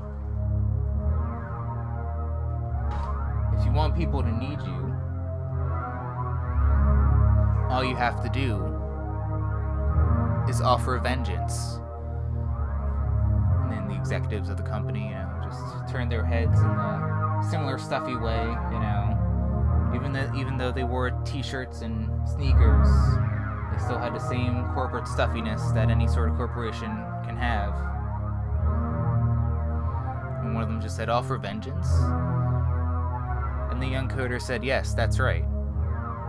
[3.59, 4.95] if you want people to need you,
[7.70, 8.62] all you have to do
[10.49, 11.80] is offer vengeance.
[13.62, 17.42] And then the executives of the company, you know, just turn their heads in a
[17.51, 19.90] similar stuffy way, you know.
[19.95, 22.88] Even though, even though they wore t-shirts and sneakers,
[23.74, 26.90] they still had the same corporate stuffiness that any sort of corporation
[27.24, 27.74] can have.
[30.44, 31.88] And one of them just said, All for vengeance?
[33.70, 35.44] And the young coder said, Yes, that's right.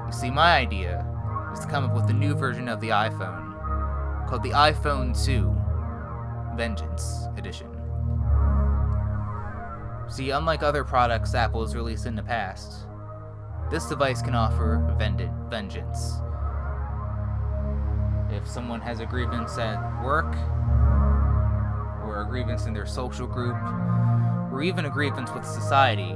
[0.05, 1.05] You see, my idea
[1.53, 6.55] is to come up with a new version of the iPhone called the iPhone 2
[6.57, 7.67] Vengeance Edition.
[10.07, 12.87] See, unlike other products Apple has released in the past,
[13.69, 14.95] this device can offer
[15.49, 16.21] vengeance.
[18.45, 20.35] If someone has a grievance at work,
[22.05, 23.55] or a grievance in their social group,
[24.51, 26.15] or even a grievance with society,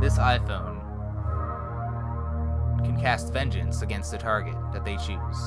[0.00, 0.80] this iPhone
[2.82, 5.38] can cast vengeance against the target that they choose.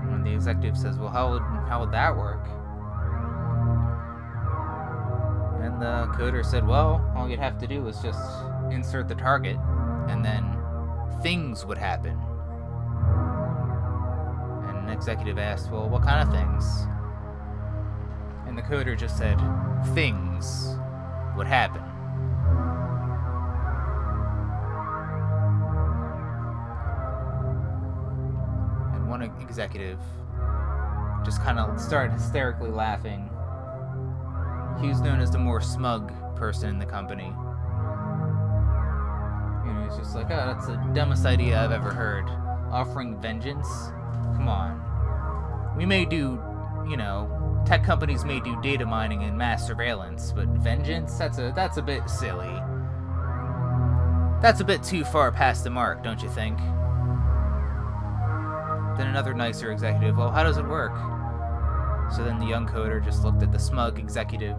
[0.00, 2.46] And when the executive says, Well, how would, how would that work?
[5.60, 8.20] And the coder said, Well, all you'd have to do is just
[8.70, 9.56] insert the target,
[10.08, 10.58] and then
[11.22, 12.18] things would happen.
[14.68, 16.86] And an executive asked, Well, what kind of things?
[18.46, 19.38] And the coder just said,
[19.94, 20.76] Things
[21.36, 21.82] would happen.
[28.94, 29.98] And one executive
[31.24, 33.28] just kind of started hysterically laughing.
[34.80, 37.34] He was known as the more smug person in the company
[39.88, 42.28] was just like, oh, that's the dumbest idea I've ever heard.
[42.70, 43.66] Offering vengeance?
[44.36, 45.74] Come on.
[45.76, 46.40] We may do,
[46.88, 51.16] you know, tech companies may do data mining and mass surveillance, but vengeance?
[51.16, 52.54] That's a that's a bit silly.
[54.42, 56.58] That's a bit too far past the mark, don't you think?
[58.98, 60.92] Then another nicer executive, well, how does it work?
[62.14, 64.56] So then the young coder just looked at the smug executive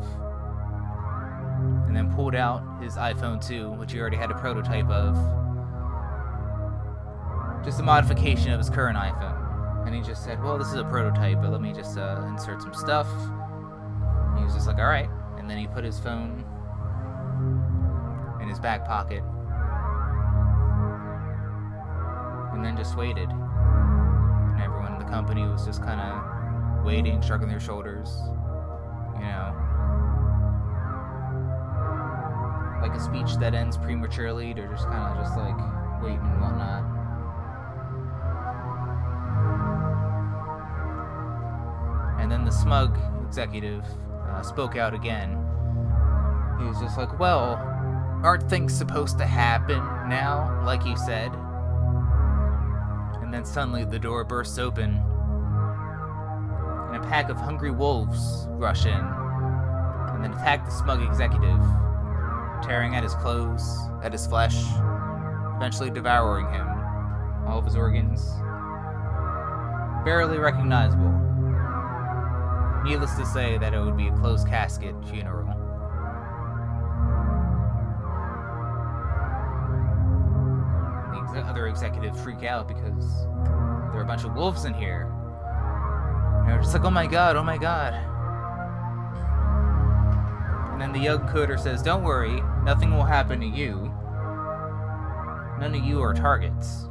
[1.90, 5.16] and then pulled out his iPhone 2, which he already had a prototype of.
[7.66, 9.88] Just a modification of his current iPhone.
[9.88, 12.62] And he just said, Well, this is a prototype, but let me just uh, insert
[12.62, 13.08] some stuff.
[13.10, 15.10] And he was just like, Alright.
[15.40, 16.46] And then he put his phone
[18.40, 19.24] in his back pocket.
[22.54, 23.32] And then just waited.
[23.32, 28.16] And everyone in the company was just kind of waiting, shrugging their shoulders.
[33.00, 34.54] A speech that ends prematurely.
[34.54, 35.56] They're just kind of just like
[36.02, 36.84] waiting and whatnot.
[42.20, 43.86] And then the smug executive
[44.30, 45.32] uh, spoke out again.
[46.60, 47.56] He was just like, well,
[48.24, 49.80] aren't things supposed to happen
[50.10, 51.32] now, like you said?
[53.22, 55.02] And then suddenly the door bursts open,
[56.88, 61.62] and a pack of hungry wolves rush in, and then attack the smug executive
[62.64, 64.56] tearing at his clothes, at his flesh,
[65.56, 66.68] eventually devouring him,
[67.48, 68.30] all of his organs.
[70.06, 71.12] Barely recognizable.
[72.84, 75.48] Needless to say that it would be a closed casket funeral.
[81.34, 85.12] The other executives freak out because there are a bunch of wolves in here.
[86.48, 88.09] they're just like, oh my god, oh my god.
[90.80, 93.94] And then the young coder says, Don't worry, nothing will happen to you.
[95.60, 96.86] None of you are targets.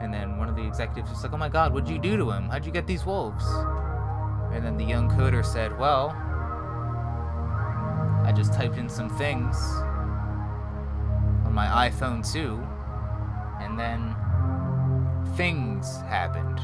[0.00, 2.30] And then one of the executives was like, Oh my god, what'd you do to
[2.30, 2.48] him?
[2.48, 3.44] How'd you get these wolves?
[4.50, 6.12] And then the young coder said, Well,
[8.24, 9.54] I just typed in some things
[11.44, 12.58] on my iPhone 2,
[13.62, 14.16] and then
[15.36, 16.58] things happened.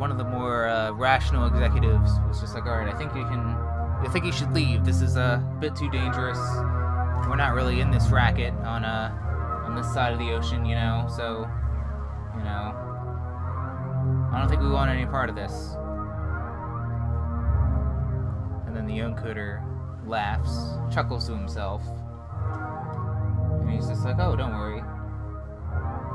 [0.00, 3.22] One of the more uh, rational executives was just like, all right, I think you
[3.24, 4.82] can, I think you should leave.
[4.82, 6.38] This is a bit too dangerous.
[7.28, 9.14] We're not really in this racket on uh
[9.66, 11.06] on this side of the ocean, you know.
[11.14, 11.46] So,
[12.34, 12.72] you know,
[14.32, 15.52] I don't think we want any part of this.
[18.66, 19.62] And then the young coder
[20.06, 21.82] laughs, chuckles to himself,
[23.60, 24.82] and he's just like, oh, don't worry.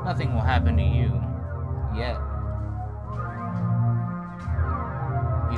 [0.04, 1.22] nothing will happen to you
[1.96, 2.16] yet.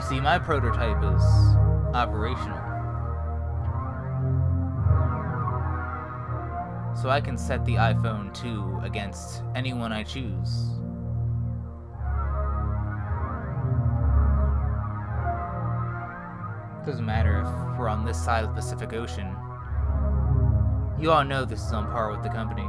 [0.09, 1.23] See, my prototype is
[1.95, 2.59] operational.
[6.97, 10.71] So I can set the iPhone 2 against anyone I choose.
[16.87, 19.37] Doesn't matter if we're on this side of the Pacific Ocean.
[20.99, 22.67] You all know this is on par with the company.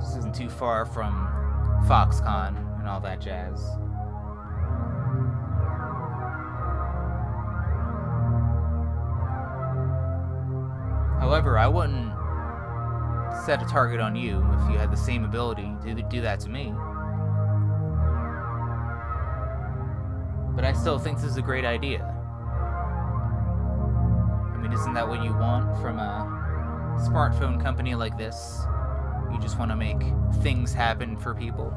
[0.00, 1.31] This isn't too far from
[1.86, 3.60] Foxconn and all that jazz.
[11.20, 12.12] However, I wouldn't
[13.44, 16.48] set a target on you if you had the same ability to do that to
[16.48, 16.72] me.
[20.54, 22.02] But I still think this is a great idea.
[24.52, 28.64] I mean, isn't that what you want from a smartphone company like this?
[29.32, 30.02] You just want to make
[30.42, 31.72] things happen for people.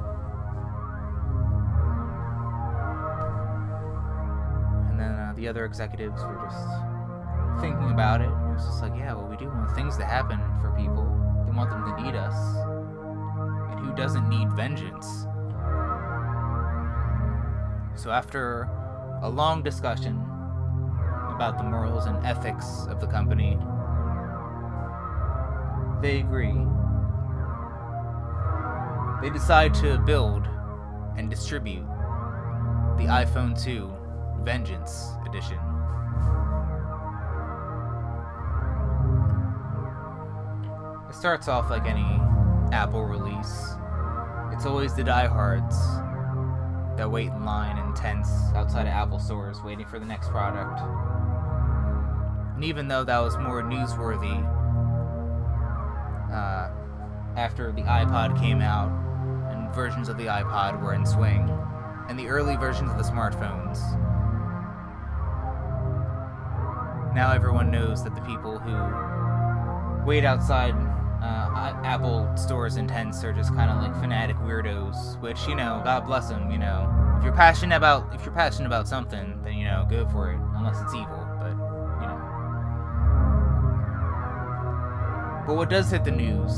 [4.89, 8.25] And then uh, the other executives were just thinking about it.
[8.25, 11.05] It was just like, yeah, well, we do want things to happen for people.
[11.45, 12.35] We want them to need us.
[13.71, 15.25] And who doesn't need vengeance?
[17.95, 18.69] So, after
[19.21, 20.21] a long discussion
[21.33, 23.57] about the morals and ethics of the company,
[26.01, 26.53] they agree.
[29.22, 30.47] They decide to build
[31.18, 31.86] and distribute
[32.97, 33.91] the iPhone 2
[34.43, 35.57] Vengeance Edition.
[41.09, 42.20] It starts off like any
[42.72, 43.76] Apple release.
[44.51, 45.76] It's always the diehards
[46.97, 50.82] that wait in line and tents outside of Apple stores waiting for the next product.
[52.55, 54.43] And even though that was more newsworthy
[56.32, 56.70] uh,
[57.38, 59.04] after the iPod came out
[59.76, 61.51] versions of the iPod were in swing,
[62.09, 63.80] and the early versions of the smartphones,
[67.13, 70.73] now everyone knows that the people who wait outside
[71.21, 75.19] uh, Apple stores and tents are just kind of like fanatic weirdos.
[75.21, 76.51] Which you know, God bless them.
[76.51, 80.07] You know, if you're passionate about if you're passionate about something, then you know, go
[80.09, 80.39] for it.
[80.55, 81.51] Unless it's evil, but
[82.01, 82.21] you know.
[85.47, 86.51] But what does hit the news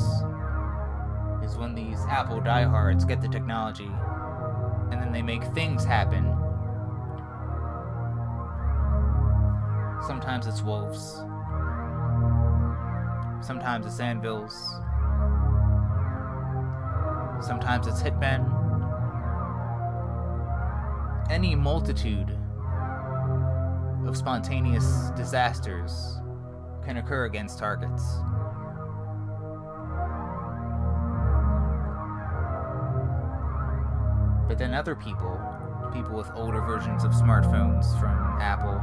[1.48, 3.90] is when these Apple diehards get the technology,
[4.92, 6.26] and then they make things happen.
[10.06, 11.24] Sometimes it's wolves.
[13.46, 14.54] Sometimes it's anvils.
[17.46, 18.54] Sometimes it's hitmen.
[21.30, 22.38] Any multitude
[24.06, 26.18] of spontaneous disasters
[26.84, 28.04] can occur against targets.
[34.58, 35.40] But then other people,
[35.94, 38.82] people with older versions of smartphones from Apple,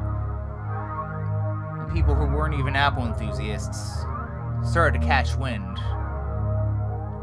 [1.81, 4.05] and people who weren't even Apple enthusiasts,
[4.63, 5.81] started to catch wind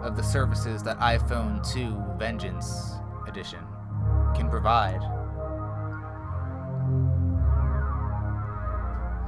[0.04, 2.96] of the services that iPhone 2 Vengeance
[3.26, 3.62] Edition
[4.36, 5.00] can provide.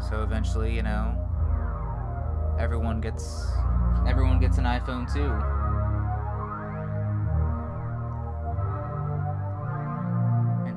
[0.10, 1.16] So eventually, you know,
[2.60, 3.48] everyone gets
[4.06, 5.53] everyone gets an iPhone 2.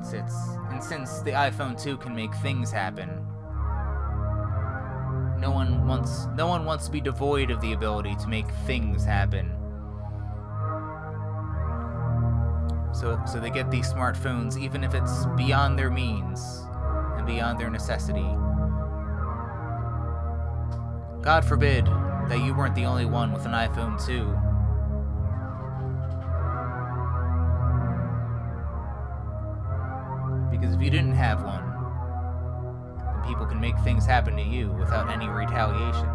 [0.09, 0.33] Since,
[0.69, 3.09] and since the iPhone 2 can make things happen,
[5.37, 9.03] no one wants no one wants to be devoid of the ability to make things
[9.03, 9.51] happen.
[12.93, 16.63] So so they get these smartphones even if it's beyond their means
[17.17, 18.29] and beyond their necessity.
[21.21, 24.46] God forbid that you weren't the only one with an iPhone 2.
[30.59, 31.63] Because if you didn't have one,
[33.27, 36.09] people can make things happen to you without any retaliation.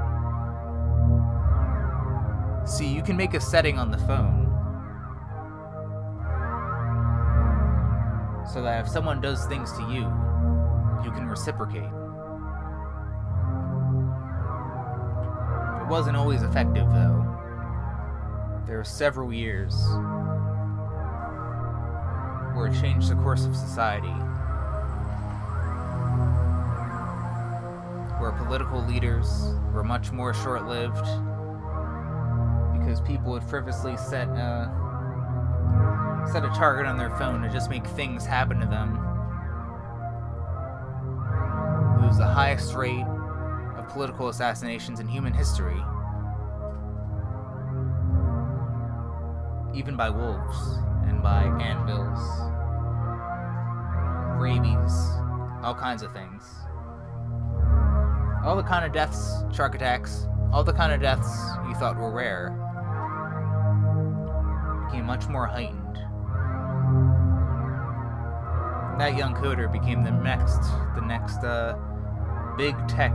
[2.66, 4.48] See, you can make a setting on the phone
[8.52, 10.02] so that if someone does things to you,
[11.04, 11.82] you can reciprocate.
[15.80, 17.18] It wasn't always effective, though.
[18.66, 19.74] There were several years
[22.54, 24.08] where it changed the course of society.
[28.20, 31.06] Where political leaders were much more short lived
[32.78, 34.70] because people would frivolously set a,
[36.30, 38.96] set a target on their phone to just make things happen to them.
[42.02, 43.06] It was the highest rate
[43.78, 45.80] of political assassinations in human history,
[49.74, 50.78] even by wolves
[51.22, 52.18] by anvils,
[54.40, 54.92] rabies,
[55.62, 56.42] all kinds of things.
[58.44, 61.30] All the kind of deaths, shark attacks, all the kind of deaths
[61.68, 62.50] you thought were rare
[64.86, 65.96] became much more heightened.
[68.98, 70.60] That young coder became the next,
[70.94, 71.78] the next uh,
[72.58, 73.14] big tech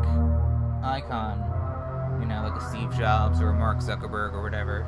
[0.81, 4.87] icon, you know, like a Steve Jobs or a Mark Zuckerberg or whatever.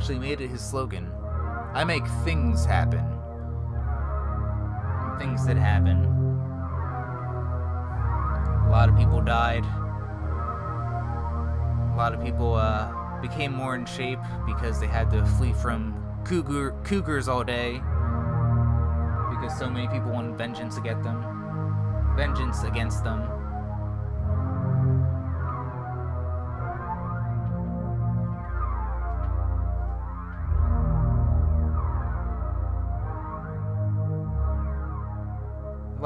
[0.00, 1.12] Actually made it his slogan.
[1.74, 3.04] I make things happen.
[5.18, 6.06] things that happen.
[8.66, 9.62] A lot of people died.
[11.92, 12.90] A lot of people uh,
[13.20, 15.94] became more in shape because they had to flee from
[16.24, 17.72] cougar cougars all day
[19.28, 22.14] because so many people wanted vengeance against them.
[22.16, 23.39] Vengeance against them.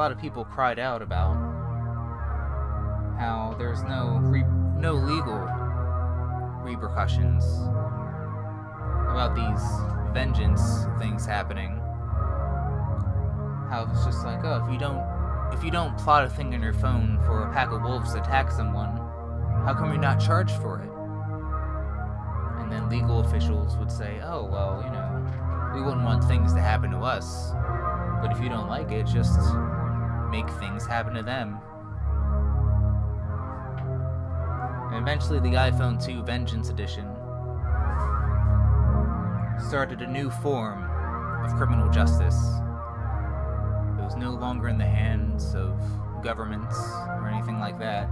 [0.05, 1.33] Lot of people cried out about
[3.19, 4.45] how there's no re-
[4.77, 5.39] no legal
[6.63, 7.43] repercussions
[9.09, 11.79] about these vengeance things happening.
[13.71, 15.03] How it's just like, oh, if you don't
[15.55, 18.21] if you don't plot a thing on your phone for a pack of wolves to
[18.21, 18.99] attack someone,
[19.65, 20.91] how come you're not charged for it?
[22.63, 26.61] And then legal officials would say, oh, well, you know, we wouldn't want things to
[26.61, 27.53] happen to us.
[28.21, 29.39] But if you don't like it, just
[30.35, 31.61] make things happen to them.
[34.91, 37.07] And eventually, the iPhone 2 Vengeance Edition
[39.69, 40.83] started a new form
[41.45, 42.35] of criminal justice.
[43.97, 45.81] It was no longer in the hands of
[46.21, 46.77] governments
[47.07, 48.09] or anything like that,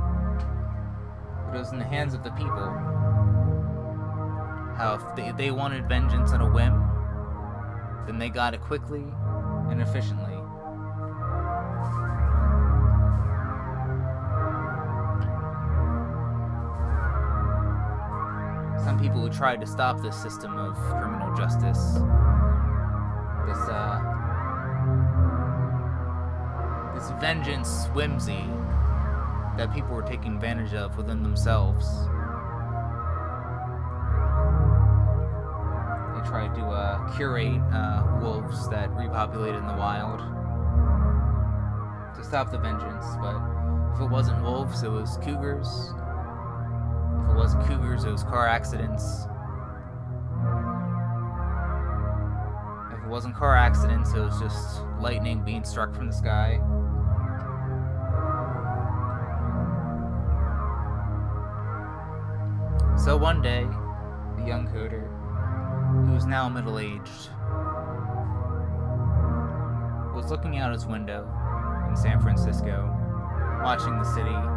[1.52, 2.68] it was in the hands of the people.
[4.76, 6.84] How if they, they wanted vengeance on a whim,
[8.06, 9.04] then they got it quickly
[9.70, 10.31] and efficiently.
[19.32, 21.94] Tried to stop this system of criminal justice.
[23.46, 23.98] This, uh,
[26.94, 28.44] this vengeance whimsy
[29.56, 31.86] that people were taking advantage of within themselves.
[36.14, 40.20] They tried to uh, curate uh, wolves that repopulated in the wild
[42.16, 43.36] to stop the vengeance, but
[43.94, 45.92] if it wasn't wolves, it was cougars,
[47.32, 49.26] it wasn't cougars, it was car accidents.
[52.92, 56.60] If it wasn't car accidents, it was just lightning being struck from the sky.
[63.02, 63.66] So one day,
[64.36, 65.08] the young coder,
[66.06, 67.30] who is now middle aged,
[70.14, 71.26] was looking out his window
[71.88, 72.94] in San Francisco,
[73.64, 74.51] watching the city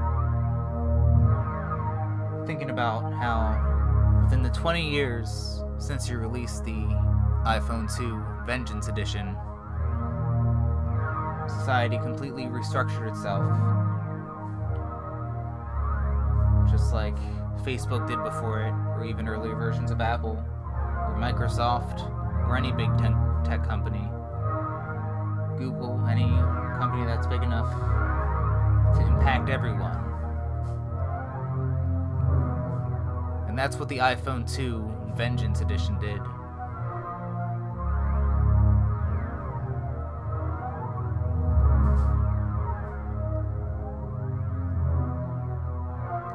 [2.46, 6.72] thinking about how within the 20 years since you released the
[7.46, 9.36] iPhone 2 Vengeance Edition,
[11.48, 13.44] society completely restructured itself.
[16.70, 17.18] Just like
[17.64, 22.02] Facebook did before it, or even earlier versions of Apple, or Microsoft,
[22.48, 22.90] or any big
[23.44, 24.08] tech company.
[25.58, 26.30] Google, any
[26.78, 27.72] company that's big enough
[28.96, 29.95] to impact everyone.
[33.56, 36.20] And that's what the iPhone 2 Vengeance Edition did.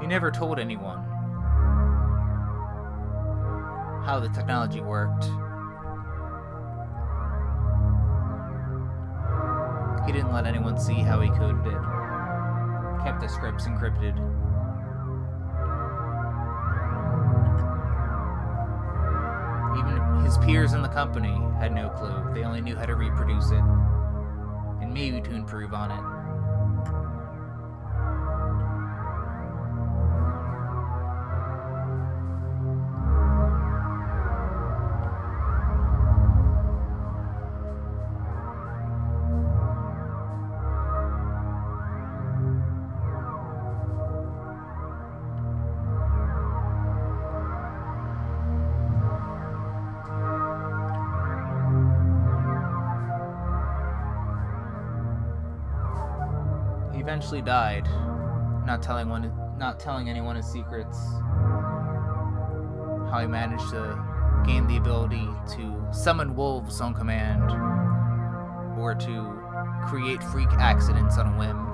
[0.00, 0.96] He never told anyone
[4.06, 5.24] how the technology worked.
[10.06, 13.04] He didn't let anyone see how he coded it.
[13.04, 14.16] Kept the scripts encrypted.
[20.50, 22.34] Peers in the company had no clue.
[22.34, 23.62] They only knew how to reproduce it
[24.82, 26.19] and maybe to improve on it.
[57.30, 57.86] He eventually died,
[58.66, 60.98] not telling one, not telling anyone his secrets.
[63.08, 63.96] How he managed to
[64.44, 67.52] gain the ability to summon wolves on command,
[68.76, 69.38] or to
[69.86, 71.68] create freak accidents on a whim.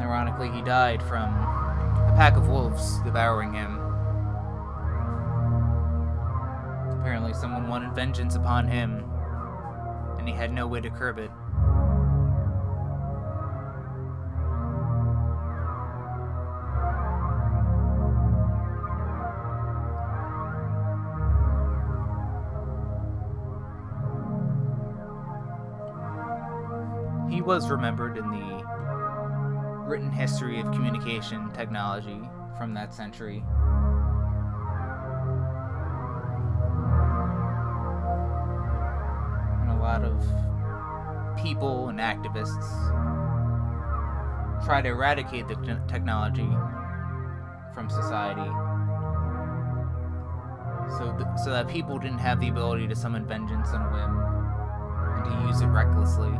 [0.00, 3.80] Ironically, he died from a pack of wolves devouring him.
[7.00, 9.02] Apparently, someone wanted vengeance upon him,
[10.16, 11.32] and he had no way to curb it.
[27.52, 28.64] Was remembered in the
[29.86, 32.18] written history of communication technology
[32.56, 33.44] from that century.
[39.60, 40.16] And a lot of
[41.44, 42.64] people and activists
[44.64, 46.48] try to eradicate the te- technology
[47.74, 48.50] from society
[50.96, 54.18] so, th- so that people didn't have the ability to summon vengeance on a whim
[55.16, 56.32] and to use it recklessly.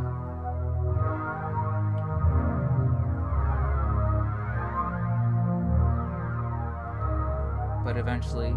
[7.92, 8.54] But eventually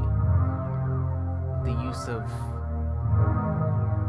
[1.65, 2.23] the use of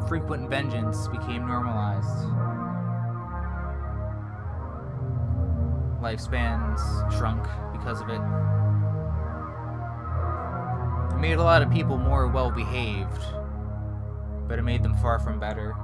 [0.08, 2.28] frequent vengeance became normalized.
[6.00, 6.78] Lifespans
[7.18, 7.42] shrunk
[7.72, 8.20] because of it.
[11.12, 13.24] It made a lot of people more well behaved,
[14.46, 15.74] but it made them far from better.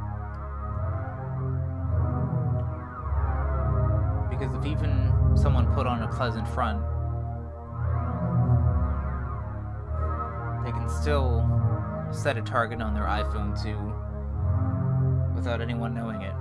[4.31, 6.81] Because if even someone put on a pleasant front,
[11.03, 11.45] still
[12.13, 16.33] set a target on their iPhone 2 without anyone knowing it.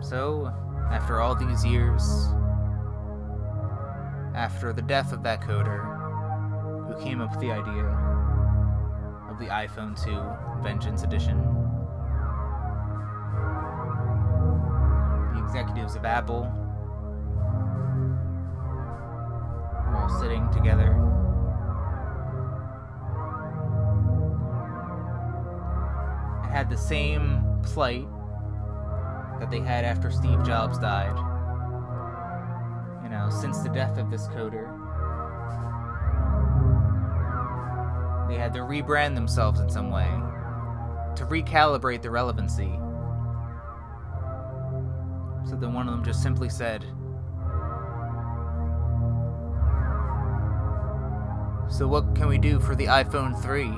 [0.00, 0.52] So,
[0.92, 2.28] after all these years,
[4.36, 8.09] after the death of that coder who came up with the idea
[9.40, 11.38] the iPhone 2 Vengeance Edition,
[15.32, 16.42] the executives of Apple
[19.86, 20.92] were all sitting together.
[26.52, 28.06] Had the same plight
[29.38, 31.16] that they had after Steve Jobs died.
[33.02, 34.79] You know, since the death of this coder,
[38.50, 40.08] had to rebrand themselves in some way
[41.14, 42.72] to recalibrate the relevancy.
[45.48, 46.84] So then one of them just simply said,
[51.68, 53.70] So, what can we do for the iPhone 3?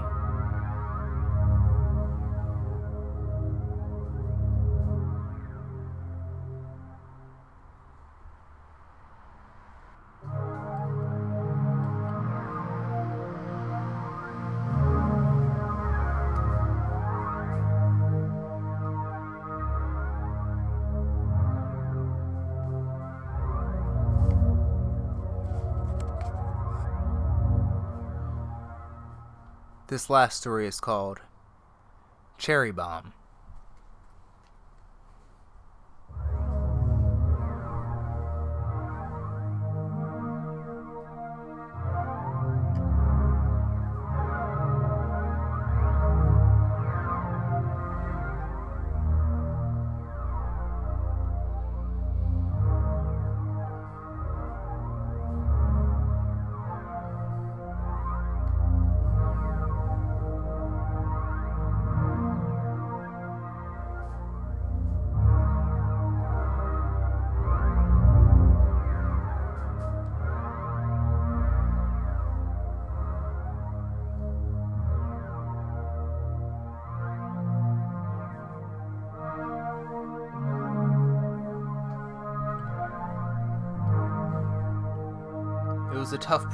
[29.93, 31.21] This last story is called
[32.39, 33.13] Cherry Bomb.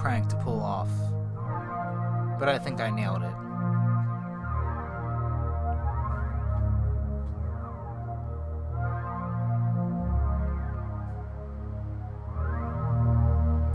[0.09, 0.89] Prank to pull off,
[2.40, 3.35] but I think I nailed it.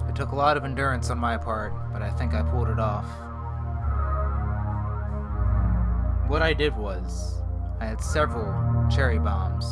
[0.09, 2.79] It took a lot of endurance on my part, but I think I pulled it
[2.79, 3.05] off.
[6.27, 7.43] What I did was,
[7.79, 9.65] I had several cherry bombs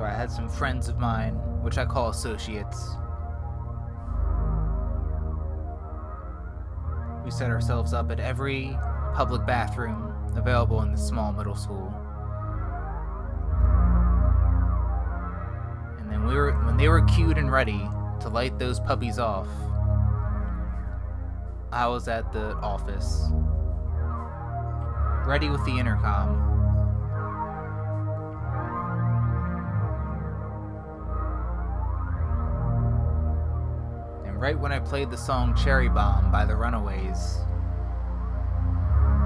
[0.00, 2.96] So I had some friends of mine, which I call associates.
[7.22, 8.74] We set ourselves up at every
[9.14, 11.92] public bathroom available in the small middle school.
[15.98, 17.86] And then we were when they were cued and ready
[18.20, 19.48] to light those puppies off,
[21.72, 23.26] I was at the office,
[25.26, 26.59] ready with the intercom.
[34.50, 37.38] Right when I played the song Cherry Bomb by the Runaways,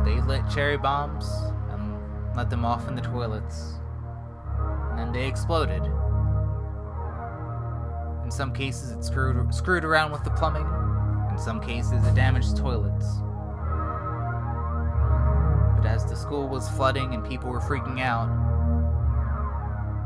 [0.05, 1.27] they lit cherry bombs
[1.71, 1.97] and
[2.37, 3.79] let them off in the toilets.
[4.91, 5.83] And then they exploded.
[8.23, 10.69] In some cases, it screwed, screwed around with the plumbing.
[11.31, 13.07] In some cases, it damaged toilets.
[15.79, 18.29] But as the school was flooding and people were freaking out,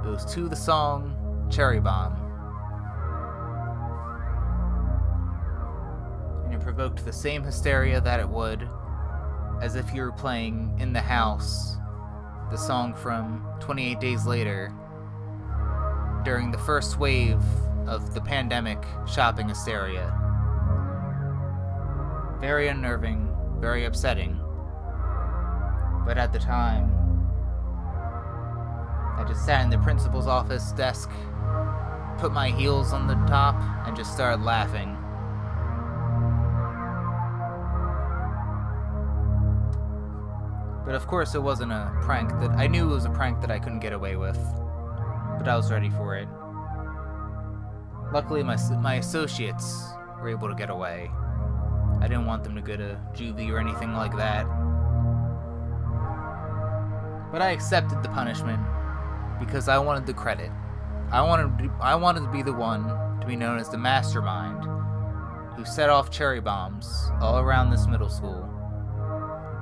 [0.06, 2.17] it was to the song Cherry Bomb.
[7.04, 8.68] The same hysteria that it would
[9.62, 11.76] as if you were playing in the house
[12.50, 14.72] the song from 28 Days Later
[16.24, 17.42] during the first wave
[17.86, 20.14] of the pandemic shopping hysteria.
[22.40, 24.38] Very unnerving, very upsetting.
[26.06, 26.94] But at the time,
[29.18, 31.10] I just sat in the principal's office desk,
[32.18, 33.56] put my heels on the top,
[33.86, 34.97] and just started laughing.
[40.88, 43.50] But of course, it wasn't a prank that I knew it was a prank that
[43.50, 44.38] I couldn't get away with.
[45.36, 46.26] But I was ready for it.
[48.10, 51.10] Luckily, my my associates were able to get away.
[52.00, 54.46] I didn't want them to go to juvie or anything like that.
[57.30, 58.62] But I accepted the punishment
[59.38, 60.50] because I wanted the credit.
[61.12, 64.64] I wanted I wanted to be the one to be known as the mastermind
[65.54, 68.57] who set off cherry bombs all around this middle school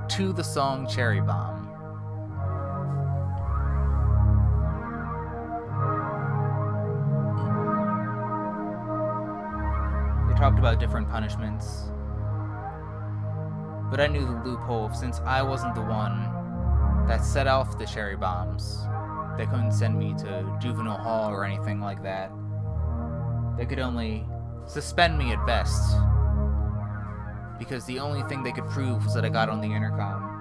[0.09, 1.65] to the song Cherry Bomb.
[10.27, 11.91] They talked about different punishments.
[13.91, 18.15] But I knew the loophole since I wasn't the one that set off the cherry
[18.15, 18.79] bombs.
[19.37, 22.31] They couldn't send me to juvenile hall or anything like that.
[23.57, 24.25] They could only
[24.65, 25.97] suspend me at best
[27.57, 30.35] because the only thing they could prove was that I got on the intercom.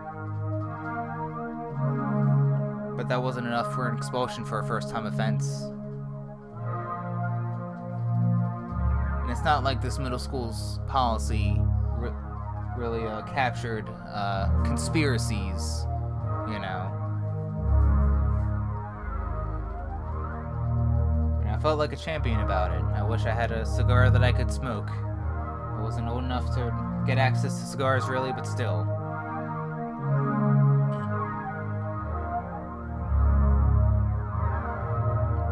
[2.97, 5.63] But that wasn't enough for an expulsion for a first time offense.
[9.23, 11.57] And it's not like this middle school's policy
[11.99, 12.13] re-
[12.79, 15.85] really uh, captured uh, conspiracies,
[16.49, 16.93] you know.
[21.43, 22.83] And I felt like a champion about it.
[22.95, 24.89] I wish I had a cigar that I could smoke.
[24.91, 28.85] I wasn't old enough to get access to cigars really, but still.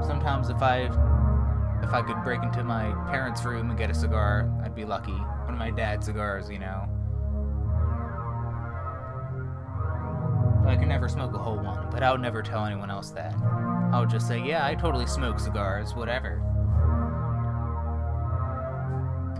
[0.06, 0.90] Sometimes if I
[1.82, 5.12] if I could break into my parents' room and get a cigar, I'd be lucky.
[5.12, 6.88] One of my dad's cigars, you know.
[10.62, 13.10] But I could never smoke a whole one, but I would never tell anyone else
[13.10, 13.34] that.
[13.92, 16.42] I would just say, yeah, I totally smoke cigars, whatever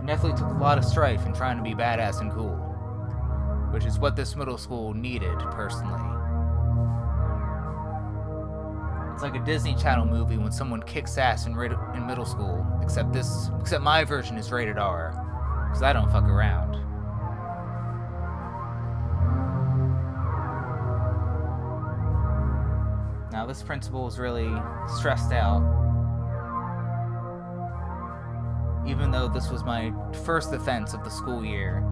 [0.07, 2.55] definitely took a lot of strife in trying to be badass and cool,
[3.71, 6.01] which is what this middle school needed, personally.
[9.13, 13.13] It's like a Disney Channel movie when someone kicks ass in, in middle school, except
[13.13, 15.11] this, except my version is rated R,
[15.69, 16.73] because I don't fuck around.
[23.31, 24.53] Now, this principal was really
[24.97, 25.61] stressed out
[28.85, 29.91] even though this was my
[30.23, 31.83] first offense of the school year.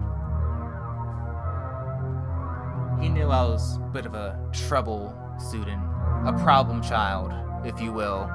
[3.00, 5.82] He knew I was a bit of a trouble student,
[6.26, 7.32] a problem child,
[7.66, 8.30] if you will.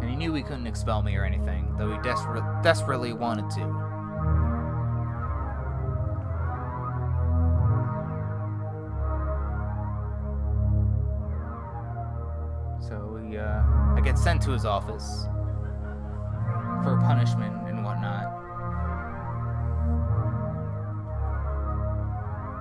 [0.00, 3.99] And he knew he couldn't expel me or anything, though he desper- desperately wanted to.
[14.50, 15.26] His office
[16.82, 18.26] for punishment and whatnot.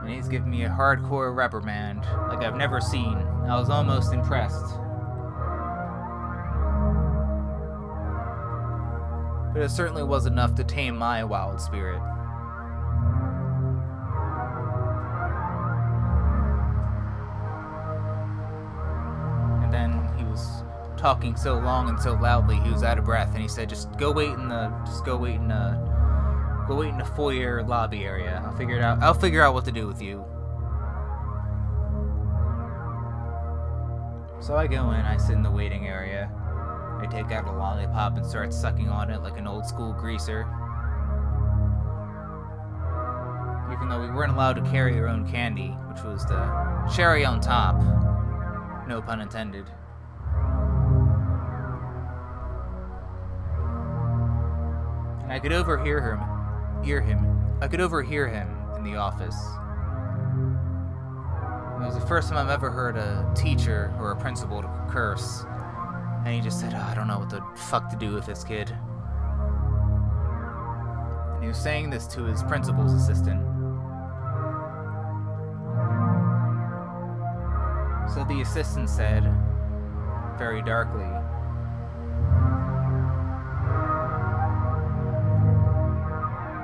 [0.04, 3.16] And he's giving me a hardcore reprimand like I've never seen.
[3.48, 4.76] I was almost impressed.
[9.54, 12.02] But it certainly was enough to tame my wild spirit.
[21.00, 23.98] Talking so long and so loudly he was out of breath, and he said, "Just
[23.98, 28.04] go wait in the, just go wait in the, go wait in the foyer lobby
[28.04, 28.44] area.
[28.46, 29.02] I'll figure it out.
[29.02, 30.26] I'll figure out what to do with you."
[34.42, 36.30] So I go in, I sit in the waiting area.
[37.02, 40.42] I take out a lollipop and start sucking on it like an old school greaser.
[43.72, 47.40] Even though we weren't allowed to carry our own candy, which was the cherry on
[47.40, 47.76] top.
[48.88, 49.66] No pun intended.
[55.40, 56.20] I could overhear him.
[56.84, 57.48] Hear him.
[57.62, 59.38] I could overhear him in the office.
[61.82, 65.46] It was the first time I've ever heard a teacher or a principal curse.
[66.26, 68.44] And he just said, oh, I don't know what the fuck to do with this
[68.44, 68.70] kid.
[71.36, 73.40] And he was saying this to his principal's assistant.
[78.14, 79.24] So the assistant said,
[80.38, 81.08] very darkly,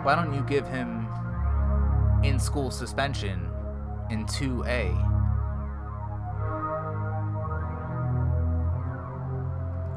[0.06, 1.08] Why don't you give him
[2.24, 3.50] in school suspension
[4.12, 4.92] in 2A?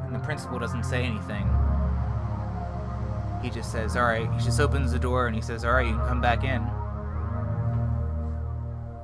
[0.06, 1.47] And the principal doesn't say anything.
[3.43, 6.09] He just says, Alright, he just opens the door and he says, Alright, you can
[6.09, 6.66] come back in.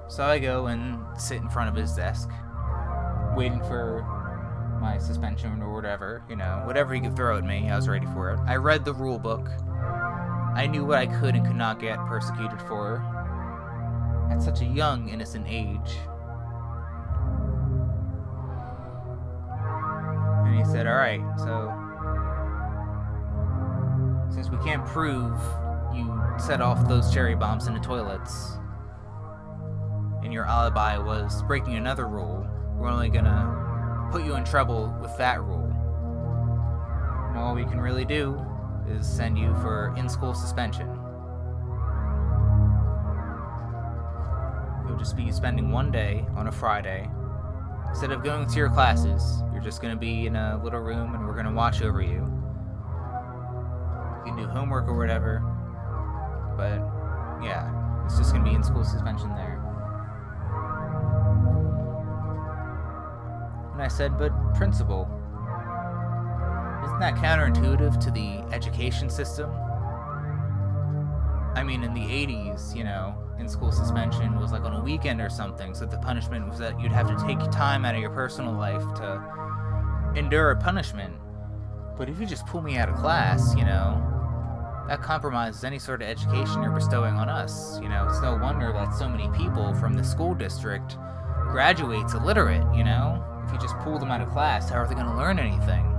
[0.08, 2.30] So I go and sit in front of his desk,
[3.36, 4.00] waiting for
[4.80, 8.06] my suspension or whatever, you know, whatever he could throw at me, I was ready
[8.06, 8.40] for it.
[8.46, 9.50] I read the rule book.
[10.54, 13.02] I knew what I could and could not get persecuted for
[14.30, 15.98] at such a young, innocent age.
[20.46, 21.72] And he said, Alright, so
[24.32, 25.36] since we can't prove
[25.92, 28.58] you set off those cherry bombs in the toilets,
[30.22, 35.16] and your alibi was breaking another rule, we're only gonna put you in trouble with
[35.18, 35.70] that rule.
[37.28, 38.40] And all we can really do
[38.88, 40.88] is send you for in school suspension.
[44.86, 47.08] You'll just be spending one day on a Friday.
[47.88, 51.26] Instead of going to your classes, you're just gonna be in a little room and
[51.26, 52.30] we're gonna watch over you.
[54.18, 55.40] You can do homework or whatever,
[56.56, 56.78] but
[57.44, 59.60] yeah, it's just gonna be in school suspension there.
[63.72, 65.08] And I said, but principal,
[66.94, 69.50] isn't that counterintuitive to the education system?
[71.56, 75.20] I mean, in the 80s, you know, in school suspension was like on a weekend
[75.20, 78.10] or something, so the punishment was that you'd have to take time out of your
[78.10, 81.12] personal life to endure a punishment.
[81.98, 84.00] But if you just pull me out of class, you know,
[84.86, 87.80] that compromises any sort of education you're bestowing on us.
[87.80, 90.96] You know, it's no wonder that so many people from the school district
[91.50, 93.24] graduates illiterate, you know?
[93.46, 95.93] If you just pull them out of class, how are they going to learn anything?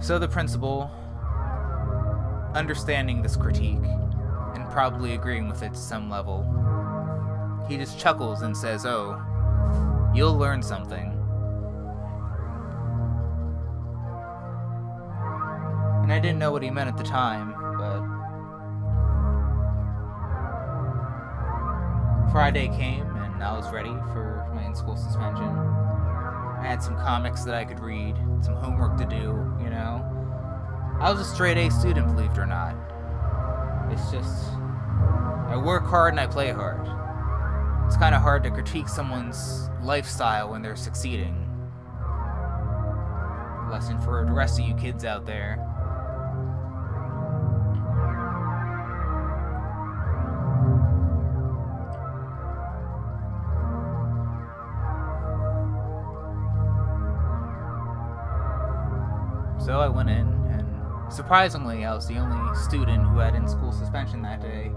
[0.00, 0.90] So the principal,
[2.54, 3.82] understanding this critique,
[4.54, 6.44] and probably agreeing with it to some level,
[7.68, 9.20] he just chuckles and says, Oh,
[10.14, 11.14] you'll learn something.
[16.02, 18.18] And I didn't know what he meant at the time, but.
[22.32, 25.48] Friday came, and I was ready for my in school suspension.
[25.48, 30.04] I had some comics that I could read, some homework to do, you know.
[31.00, 32.74] I was a straight A student, believe it or not.
[33.90, 34.48] It's just.
[35.48, 36.86] I work hard and I play hard.
[37.86, 41.44] It's kind of hard to critique someone's lifestyle when they're succeeding.
[43.70, 45.64] Lesson for the rest of you kids out there.
[59.68, 63.70] So I went in, and surprisingly, I was the only student who had in school
[63.70, 64.70] suspension that day.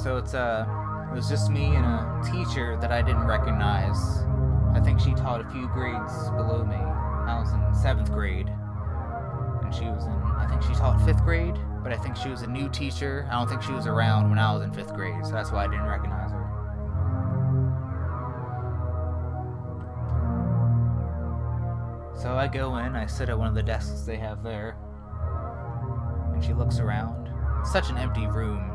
[0.00, 0.64] So it's uh,
[1.10, 3.98] it was just me and a teacher that I didn't recognize.
[4.76, 6.76] I think she taught a few grades below me.
[6.76, 10.12] I was in seventh grade, and she was in.
[10.38, 13.26] I think she taught fifth grade, but I think she was a new teacher.
[13.28, 15.64] I don't think she was around when I was in fifth grade, so that's why
[15.64, 16.21] I didn't recognize
[22.36, 24.76] I go in, I sit at one of the desks they have there,
[26.32, 27.30] and she looks around.
[27.64, 28.68] Such an empty room.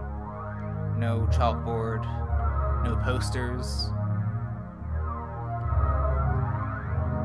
[0.98, 2.04] No chalkboard,
[2.84, 3.90] no posters.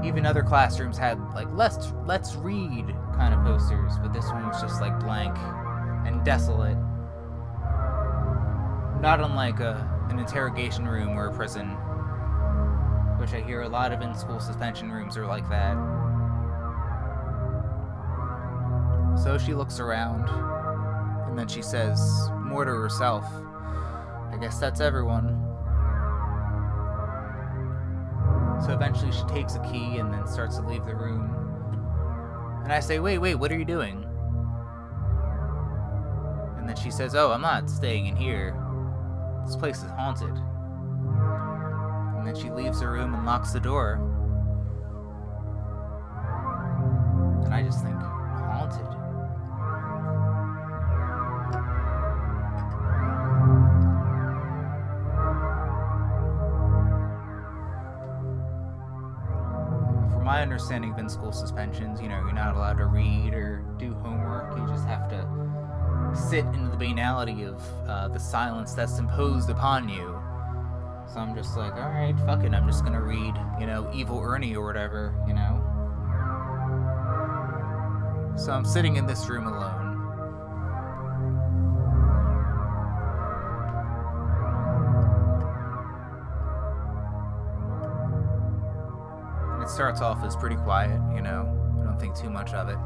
[0.04, 4.60] Even other classrooms had like let's let's read kind of posters, but this one was
[4.60, 5.36] just like blank
[6.06, 6.76] and desolate.
[9.00, 11.68] Not unlike a an interrogation room or a prison.
[13.18, 15.76] Which I hear a lot of in school suspension rooms are like that.
[19.16, 20.28] So she looks around,
[21.28, 22.00] and then she says,
[22.40, 23.24] more to herself,
[24.32, 25.38] I guess that's everyone.
[28.64, 31.30] So eventually she takes a key and then starts to leave the room.
[32.64, 34.04] And I say, wait, wait, what are you doing?
[36.58, 38.56] And then she says, oh, I'm not staying in here.
[39.44, 40.36] This place is haunted.
[42.16, 43.94] And then she leaves the room and locks the door.
[47.44, 47.96] And I just think,
[60.52, 64.54] understanding in school suspensions, you know, you're not allowed to read or do homework.
[64.54, 65.26] You just have to
[66.14, 70.20] sit into the banality of uh, the silence that's imposed upon you.
[71.10, 72.52] So I'm just like, all right, fuck it.
[72.52, 75.58] I'm just gonna read, you know, Evil Ernie or whatever, you know.
[78.36, 79.81] So I'm sitting in this room alone.
[89.72, 91.48] Starts off as pretty quiet, you know.
[91.80, 92.76] I don't think too much of it.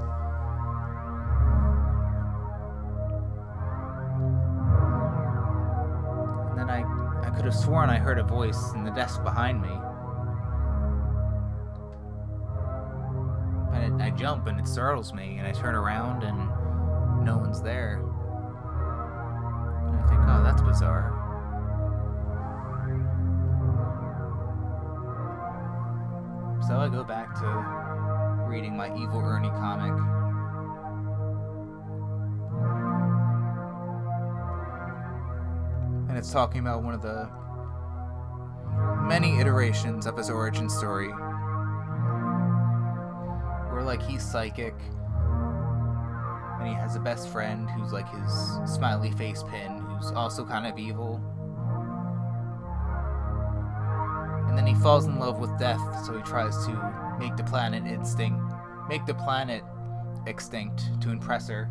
[6.51, 6.85] And then I,
[7.27, 9.69] I could have sworn I heard a voice in the desk behind me.
[13.75, 16.39] It, I jump and it startles me, and I turn around and
[17.25, 18.01] no one's there.
[19.89, 21.16] And I think, oh, that's bizarre.
[26.67, 27.47] So I go back to
[28.49, 29.93] reading my Evil Ernie comic.
[36.09, 37.31] And it's talking about one of the
[39.07, 41.13] many iterations of his origin story.
[43.71, 44.75] Where, like, he's psychic,
[46.59, 50.67] and he has a best friend who's like his smiley face pin, who's also kind
[50.67, 51.21] of evil.
[54.67, 58.43] And he falls in love with death, so he tries to make the planet instinct,
[58.89, 59.63] make the planet
[60.27, 61.71] extinct to impress her.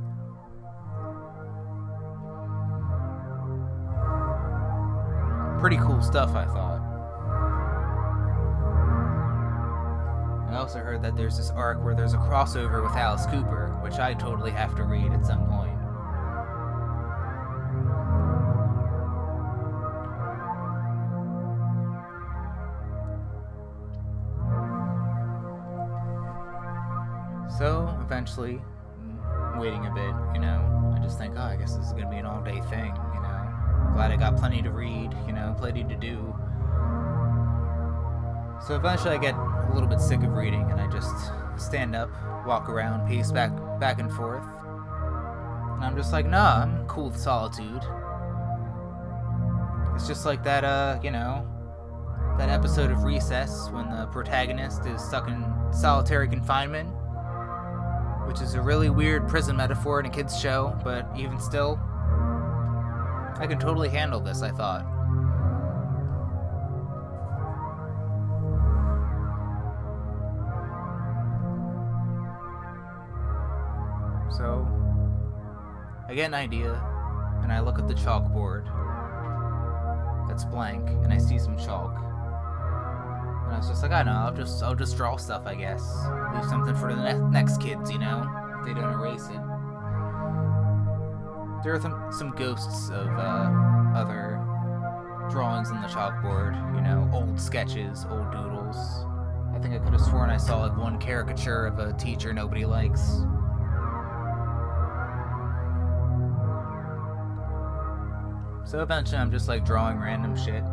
[5.59, 6.79] Pretty cool stuff, I thought.
[10.53, 13.95] I also heard that there's this arc where there's a crossover with Alice Cooper, which
[13.95, 15.44] I totally have to read at some
[28.25, 28.59] eventually,
[29.03, 32.09] mm, waiting a bit, you know, I just think, oh, I guess this is gonna
[32.09, 33.91] be an all-day thing, you know.
[33.93, 36.35] Glad I got plenty to read, you know, plenty to do.
[38.65, 41.13] So eventually, I get a little bit sick of reading, and I just
[41.55, 42.09] stand up,
[42.47, 44.43] walk around, pace back, back and forth.
[45.75, 47.83] And I'm just like, nah, I'm cool with solitude.
[49.93, 51.47] It's just like that, uh, you know,
[52.39, 56.89] that episode of Recess when the protagonist is stuck in solitary confinement,
[58.25, 61.79] which is a really weird prison metaphor in a kid's show, but even still,
[63.37, 64.83] I can totally handle this, I thought.
[74.35, 74.67] So,
[76.09, 76.73] I get an idea,
[77.41, 78.65] and I look at the chalkboard
[80.27, 81.95] that's blank, and I see some chalk.
[83.45, 85.81] And I was just like, I know, I'll just, I'll just draw stuff, I guess.
[86.33, 88.27] Leave something for the ne- next kids, you know,
[88.59, 89.41] if they don't erase it.
[91.63, 93.51] There are some, some ghosts of uh,
[93.95, 94.41] other
[95.31, 98.77] drawings on the chalkboard, you know, old sketches, old doodles.
[99.55, 102.65] I think I could have sworn I saw like one caricature of a teacher nobody
[102.65, 103.01] likes.
[108.65, 110.63] So eventually I'm just like drawing random shit.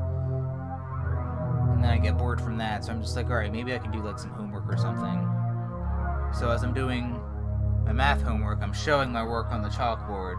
[1.83, 3.91] And then I get bored from that, so I'm just like, alright, maybe I can
[3.91, 5.29] do like some homework or something.
[6.33, 7.21] So as I'm doing
[7.85, 10.39] my math homework, I'm showing my work on the chalkboard.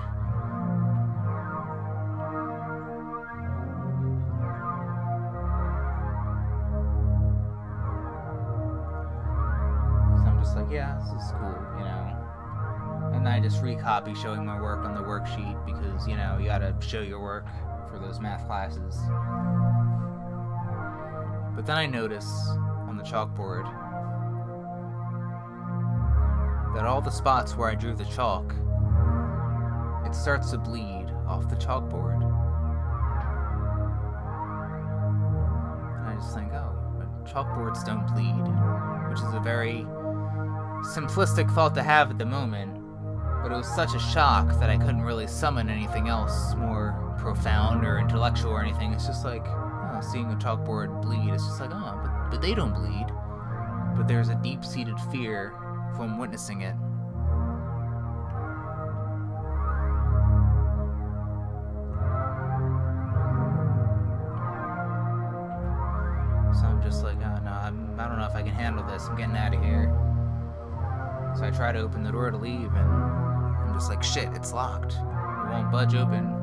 [10.23, 13.11] So I'm just like, yeah, this is cool, you know.
[13.15, 16.73] And I just recopy showing my work on the worksheet because, you know, you gotta
[16.79, 17.47] show your work
[17.89, 18.97] for those math classes.
[21.55, 22.29] But then I notice
[22.87, 23.65] on the chalkboard
[26.75, 28.53] that all the spots where I drew the chalk,
[30.05, 32.21] it starts to bleed off the chalkboard.
[35.99, 36.73] And I just think, oh,
[37.25, 38.43] chalkboards don't bleed,
[39.09, 39.85] which is a very
[40.83, 42.73] simplistic thought to have at the moment,
[43.41, 47.85] but it was such a shock that I couldn't really summon anything else more profound
[47.85, 48.91] or intellectual or anything.
[48.93, 49.45] It's just like
[50.03, 51.33] seeing a chalkboard bleed.
[51.33, 53.07] It's just like, oh, but, but they don't bleed.
[53.95, 55.53] But there's a deep seated fear
[55.95, 56.75] from witnessing it.
[66.59, 69.07] So I'm just like, oh no, I'm, I don't know if I can handle this.
[69.07, 69.91] I'm getting out of here.
[71.37, 74.53] So I try to open the door to leave, and I'm just like, shit, it's
[74.53, 74.93] locked.
[74.93, 76.42] It won't budge open.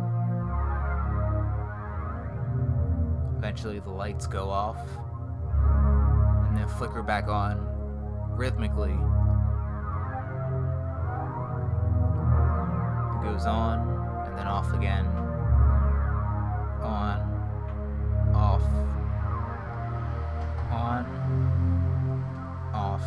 [3.40, 4.76] Eventually, the lights go off,
[6.46, 7.66] and then flicker back on
[8.36, 8.92] rhythmically.
[13.16, 13.78] It goes on,
[14.26, 15.06] and then off again.
[16.82, 17.16] On,
[18.34, 18.62] off,
[20.70, 21.06] on,
[22.74, 23.02] off.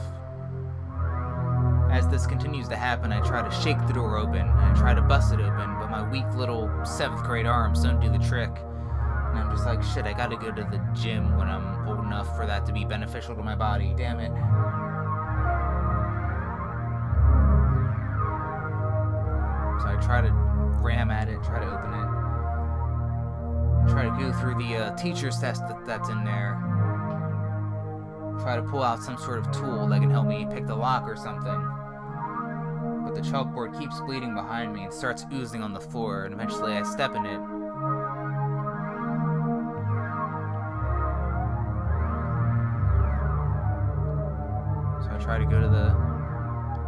[1.91, 4.95] As this continues to happen, I try to shake the door open, and I try
[4.95, 8.49] to bust it open, but my weak little seventh grade arms don't do the trick.
[9.33, 12.37] And I'm just like, shit, I gotta go to the gym when I'm old enough
[12.37, 13.95] for that to be beneficial to my body.
[13.97, 14.31] Damn it.
[19.81, 20.31] So I try to
[20.83, 23.91] ram at it, try to open it.
[23.91, 26.59] Try to go through the uh, teacher's test that, that's in there.
[28.39, 31.07] Try to pull out some sort of tool that can help me pick the lock
[31.07, 31.67] or something.
[33.03, 36.73] But the chalkboard keeps bleeding behind me and starts oozing on the floor, and eventually
[36.73, 37.39] I step in it.
[45.33, 45.89] Try to go to the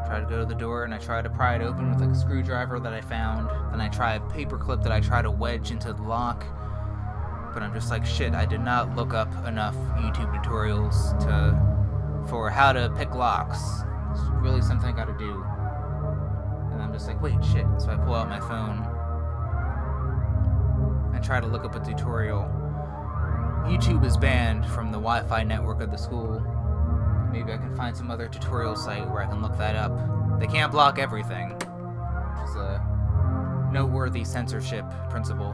[0.06, 2.12] try to go to the door and I try to pry it open with like
[2.12, 3.50] a screwdriver that I found.
[3.72, 6.46] Then I try a paperclip that I try to wedge into the lock.
[7.56, 12.52] But I'm just like shit, I did not look up enough YouTube tutorials to for
[12.52, 13.58] how to pick locks.
[14.12, 15.44] It's really something I gotta do.
[16.72, 17.66] And I'm just like, wait, shit.
[17.80, 18.86] So I pull out my phone
[21.16, 22.44] and try to look up a tutorial.
[23.66, 26.55] YouTube is banned from the Wi Fi network of the school.
[27.36, 30.40] Maybe I can find some other tutorial site where I can look that up.
[30.40, 32.82] They can't block everything, is a
[33.74, 35.54] noteworthy censorship principle.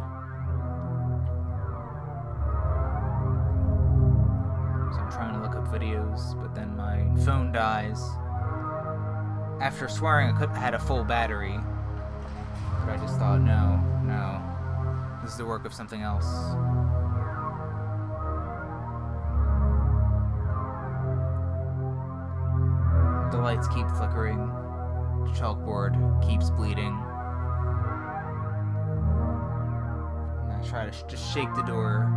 [4.93, 7.99] So I'm trying to look up videos, but then my phone dies.
[9.59, 11.59] After swearing I could had a full battery,
[12.85, 14.39] but I just thought, no, no,
[15.23, 16.27] this is the work of something else.
[23.41, 24.37] Lights keep flickering.
[24.37, 25.95] The chalkboard
[26.27, 26.97] keeps bleeding.
[30.43, 32.07] And I try to sh- just shake the door.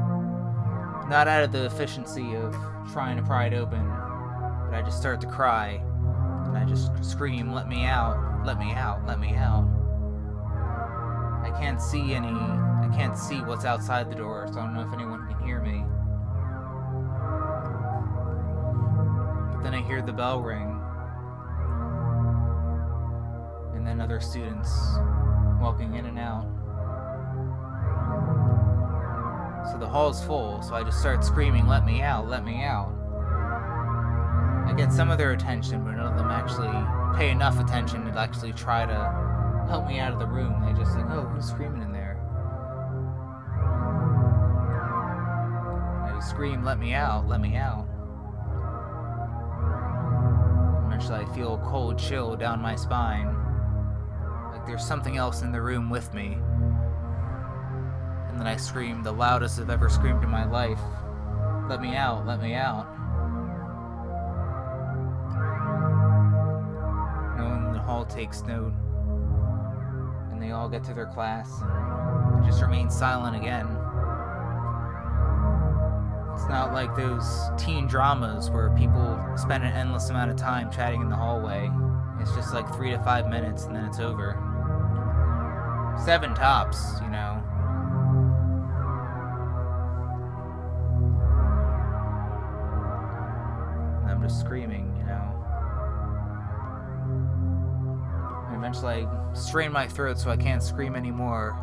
[1.09, 2.57] Not out of the efficiency of
[2.93, 5.83] trying to pry it open, but I just start to cry.
[6.47, 9.69] And I just scream, let me out, let me out, let me out.
[11.45, 14.83] I can't see any, I can't see what's outside the door, so I don't know
[14.83, 15.85] if anyone can hear me.
[19.53, 20.74] But then I hear the bell ring.
[23.95, 24.69] And other students
[25.61, 26.43] walking in and out.
[29.71, 32.93] So the hall's full, so I just start screaming, let me out, let me out.
[34.67, 36.75] I get some of their attention, but none of them actually
[37.17, 40.61] pay enough attention to actually try to help me out of the room.
[40.67, 42.21] They just like, oh, who's screaming in there?
[46.05, 47.87] I scream, let me out, let me out.
[50.89, 53.44] Eventually, I feel a cold chill down my spine.
[54.65, 56.39] Like there's something else in the room with me.
[58.31, 60.81] And then I scream the loudest I've ever screamed in my life.
[61.69, 62.87] Let me out, let me out.
[67.37, 68.73] No one in the hall takes note.
[70.33, 73.67] And they all get to their class and just remain silent again.
[76.33, 81.03] It's not like those teen dramas where people spend an endless amount of time chatting
[81.03, 81.71] in the hallway.
[82.19, 84.44] It's just like three to five minutes and then it's over.
[86.03, 87.43] Seven tops, you know.
[94.03, 95.31] And I'm just screaming, you know.
[98.49, 101.59] And eventually I strain my throat so I can't scream anymore.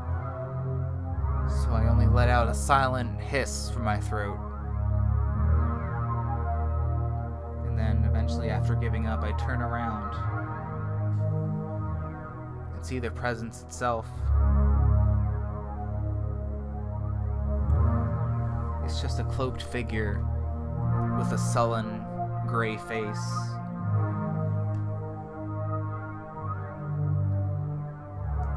[1.63, 4.39] So I only let out a silent hiss from my throat.
[7.67, 10.15] And then eventually, after giving up, I turn around
[12.81, 14.07] and see the presence itself.
[18.83, 20.25] It's just a cloaked figure
[21.19, 22.03] with a sullen,
[22.47, 23.27] gray face.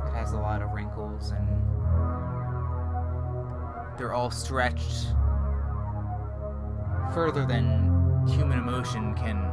[0.06, 1.46] It has a lot of wrinkles and
[3.98, 5.08] they're all stretched
[7.12, 9.52] further than human emotion can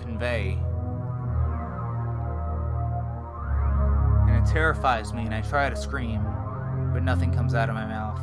[0.00, 0.58] convey.
[4.52, 6.22] Terrifies me, and I try to scream,
[6.92, 8.20] but nothing comes out of my mouth.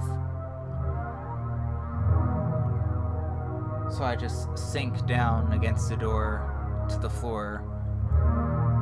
[3.92, 7.64] So I just sink down against the door to the floor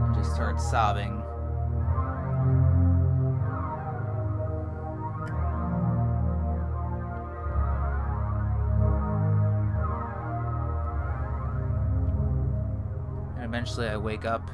[0.07, 1.23] and just start sobbing.
[13.37, 14.51] And eventually I wake up.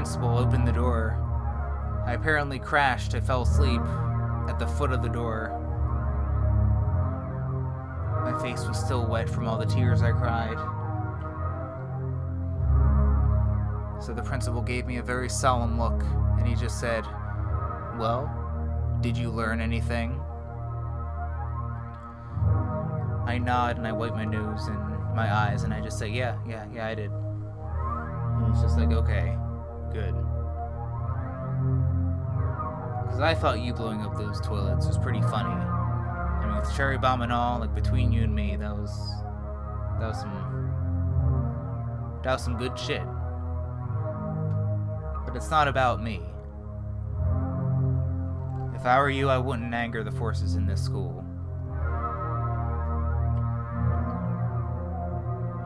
[0.00, 1.14] Principal opened the door.
[2.06, 3.14] I apparently crashed.
[3.14, 3.82] I fell asleep
[4.48, 5.50] at the foot of the door.
[8.24, 10.56] My face was still wet from all the tears I cried.
[14.02, 16.02] So the principal gave me a very solemn look,
[16.38, 17.04] and he just said,
[17.98, 18.24] Well,
[19.02, 20.18] did you learn anything?
[23.26, 24.78] I nod and I wipe my nose and
[25.14, 27.10] my eyes, and I just say, Yeah, yeah, yeah, I did.
[27.10, 29.36] And he's just like, Okay,
[29.92, 30.14] good.
[33.04, 35.50] Because I thought you blowing up those toilets was pretty funny.
[35.50, 38.90] I mean, with cherry bomb and all, like between you and me, that was
[39.98, 43.02] that was some that was some good shit.
[45.26, 46.22] But it's not about me.
[48.74, 51.24] If I were you, I wouldn't anger the forces in this school.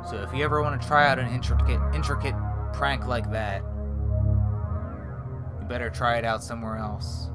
[0.09, 2.35] So if you ever want to try out an intricate intricate
[2.73, 3.63] prank like that,
[5.65, 7.31] you better try it out somewhere else.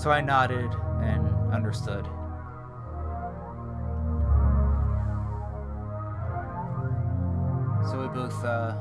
[0.00, 0.70] So I nodded
[1.02, 2.04] and understood.
[7.88, 8.74] So we both uh,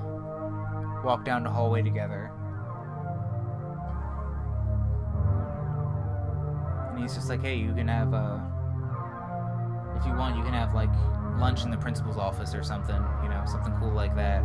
[1.04, 2.32] walked down the hallway together.
[6.92, 8.40] And he's just like, hey, you can have, uh,
[9.98, 10.90] if you want, you can have like
[11.40, 14.44] lunch in the principal's office or something, you know, something cool like that.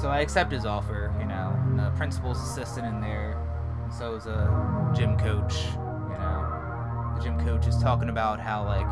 [0.00, 3.36] So I accept his offer, you know, and the principal's assistant in there,
[3.82, 7.14] and so is a gym coach, you know.
[7.16, 8.86] The gym coach is talking about how, like,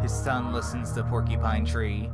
[0.00, 2.08] his son listens to Porcupine Tree,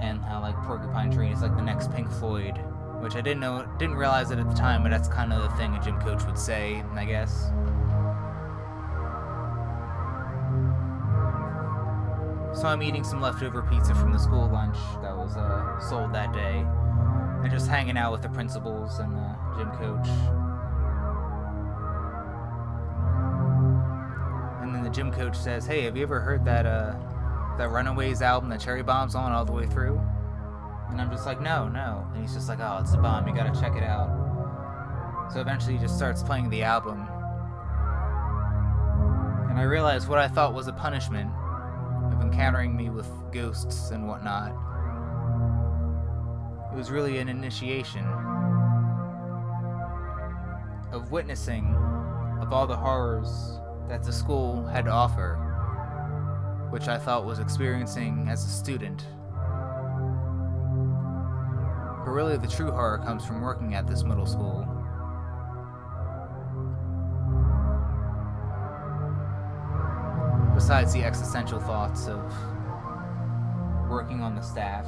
[0.00, 2.58] and how, like, Porcupine Tree is, like, the next Pink Floyd,
[2.98, 5.56] which I didn't know, didn't realize it at the time, but that's kind of the
[5.56, 7.52] thing a gym coach would say, I guess.
[12.60, 16.32] So I'm eating some leftover pizza from the school lunch that was uh, sold that
[16.32, 16.66] day
[17.42, 20.08] and just hanging out with the principals and the gym coach.
[24.62, 26.94] And then the gym coach says, "Hey, have you ever heard that uh,
[27.58, 30.00] that Runaways album that Cherry Bomb's on all the way through?"
[30.90, 33.26] And I'm just like, "No, no." And he's just like, "Oh, it's a bomb.
[33.26, 37.06] You gotta check it out." So eventually, he just starts playing the album,
[39.48, 41.30] and I realized what I thought was a punishment
[42.12, 44.52] of encountering me with ghosts and whatnot.
[46.72, 48.04] It was really an initiation
[50.92, 51.74] of witnessing
[52.40, 55.34] of all the horrors that the school had to offer,
[56.70, 59.04] which I thought was experiencing as a student.
[62.04, 64.64] But really, the true horror comes from working at this middle school.
[70.54, 72.32] Besides the existential thoughts of
[73.88, 74.86] working on the staff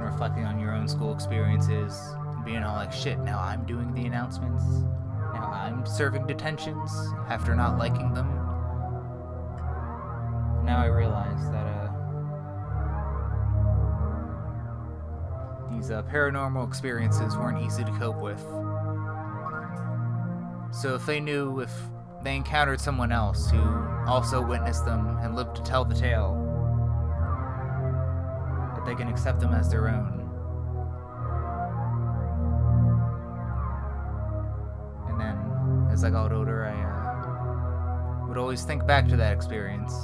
[0.00, 2.14] and reflecting on your own school experiences
[2.44, 4.62] being all like, shit, now I'm doing the announcements.
[5.34, 6.90] Now I'm serving detentions
[7.28, 8.28] after not liking them.
[10.64, 11.88] Now I realize that uh,
[15.70, 18.40] these uh, paranormal experiences weren't easy to cope with.
[20.72, 21.72] So if they knew if
[22.22, 23.60] they encountered someone else who
[24.06, 26.39] also witnessed them and lived to tell the tale,
[28.80, 30.26] that they can accept them as their own.
[35.08, 39.94] And then, as I got older, I uh, would always think back to that experience.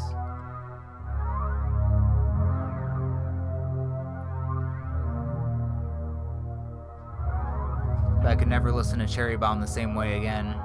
[8.26, 10.56] I could never listen to Cherry Bomb the same way again.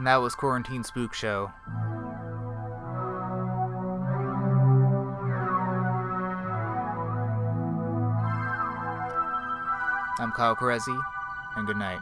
[0.00, 1.52] And that was Quarantine Spook Show.
[10.18, 10.98] I'm Kyle Perezi,
[11.54, 12.00] and good night.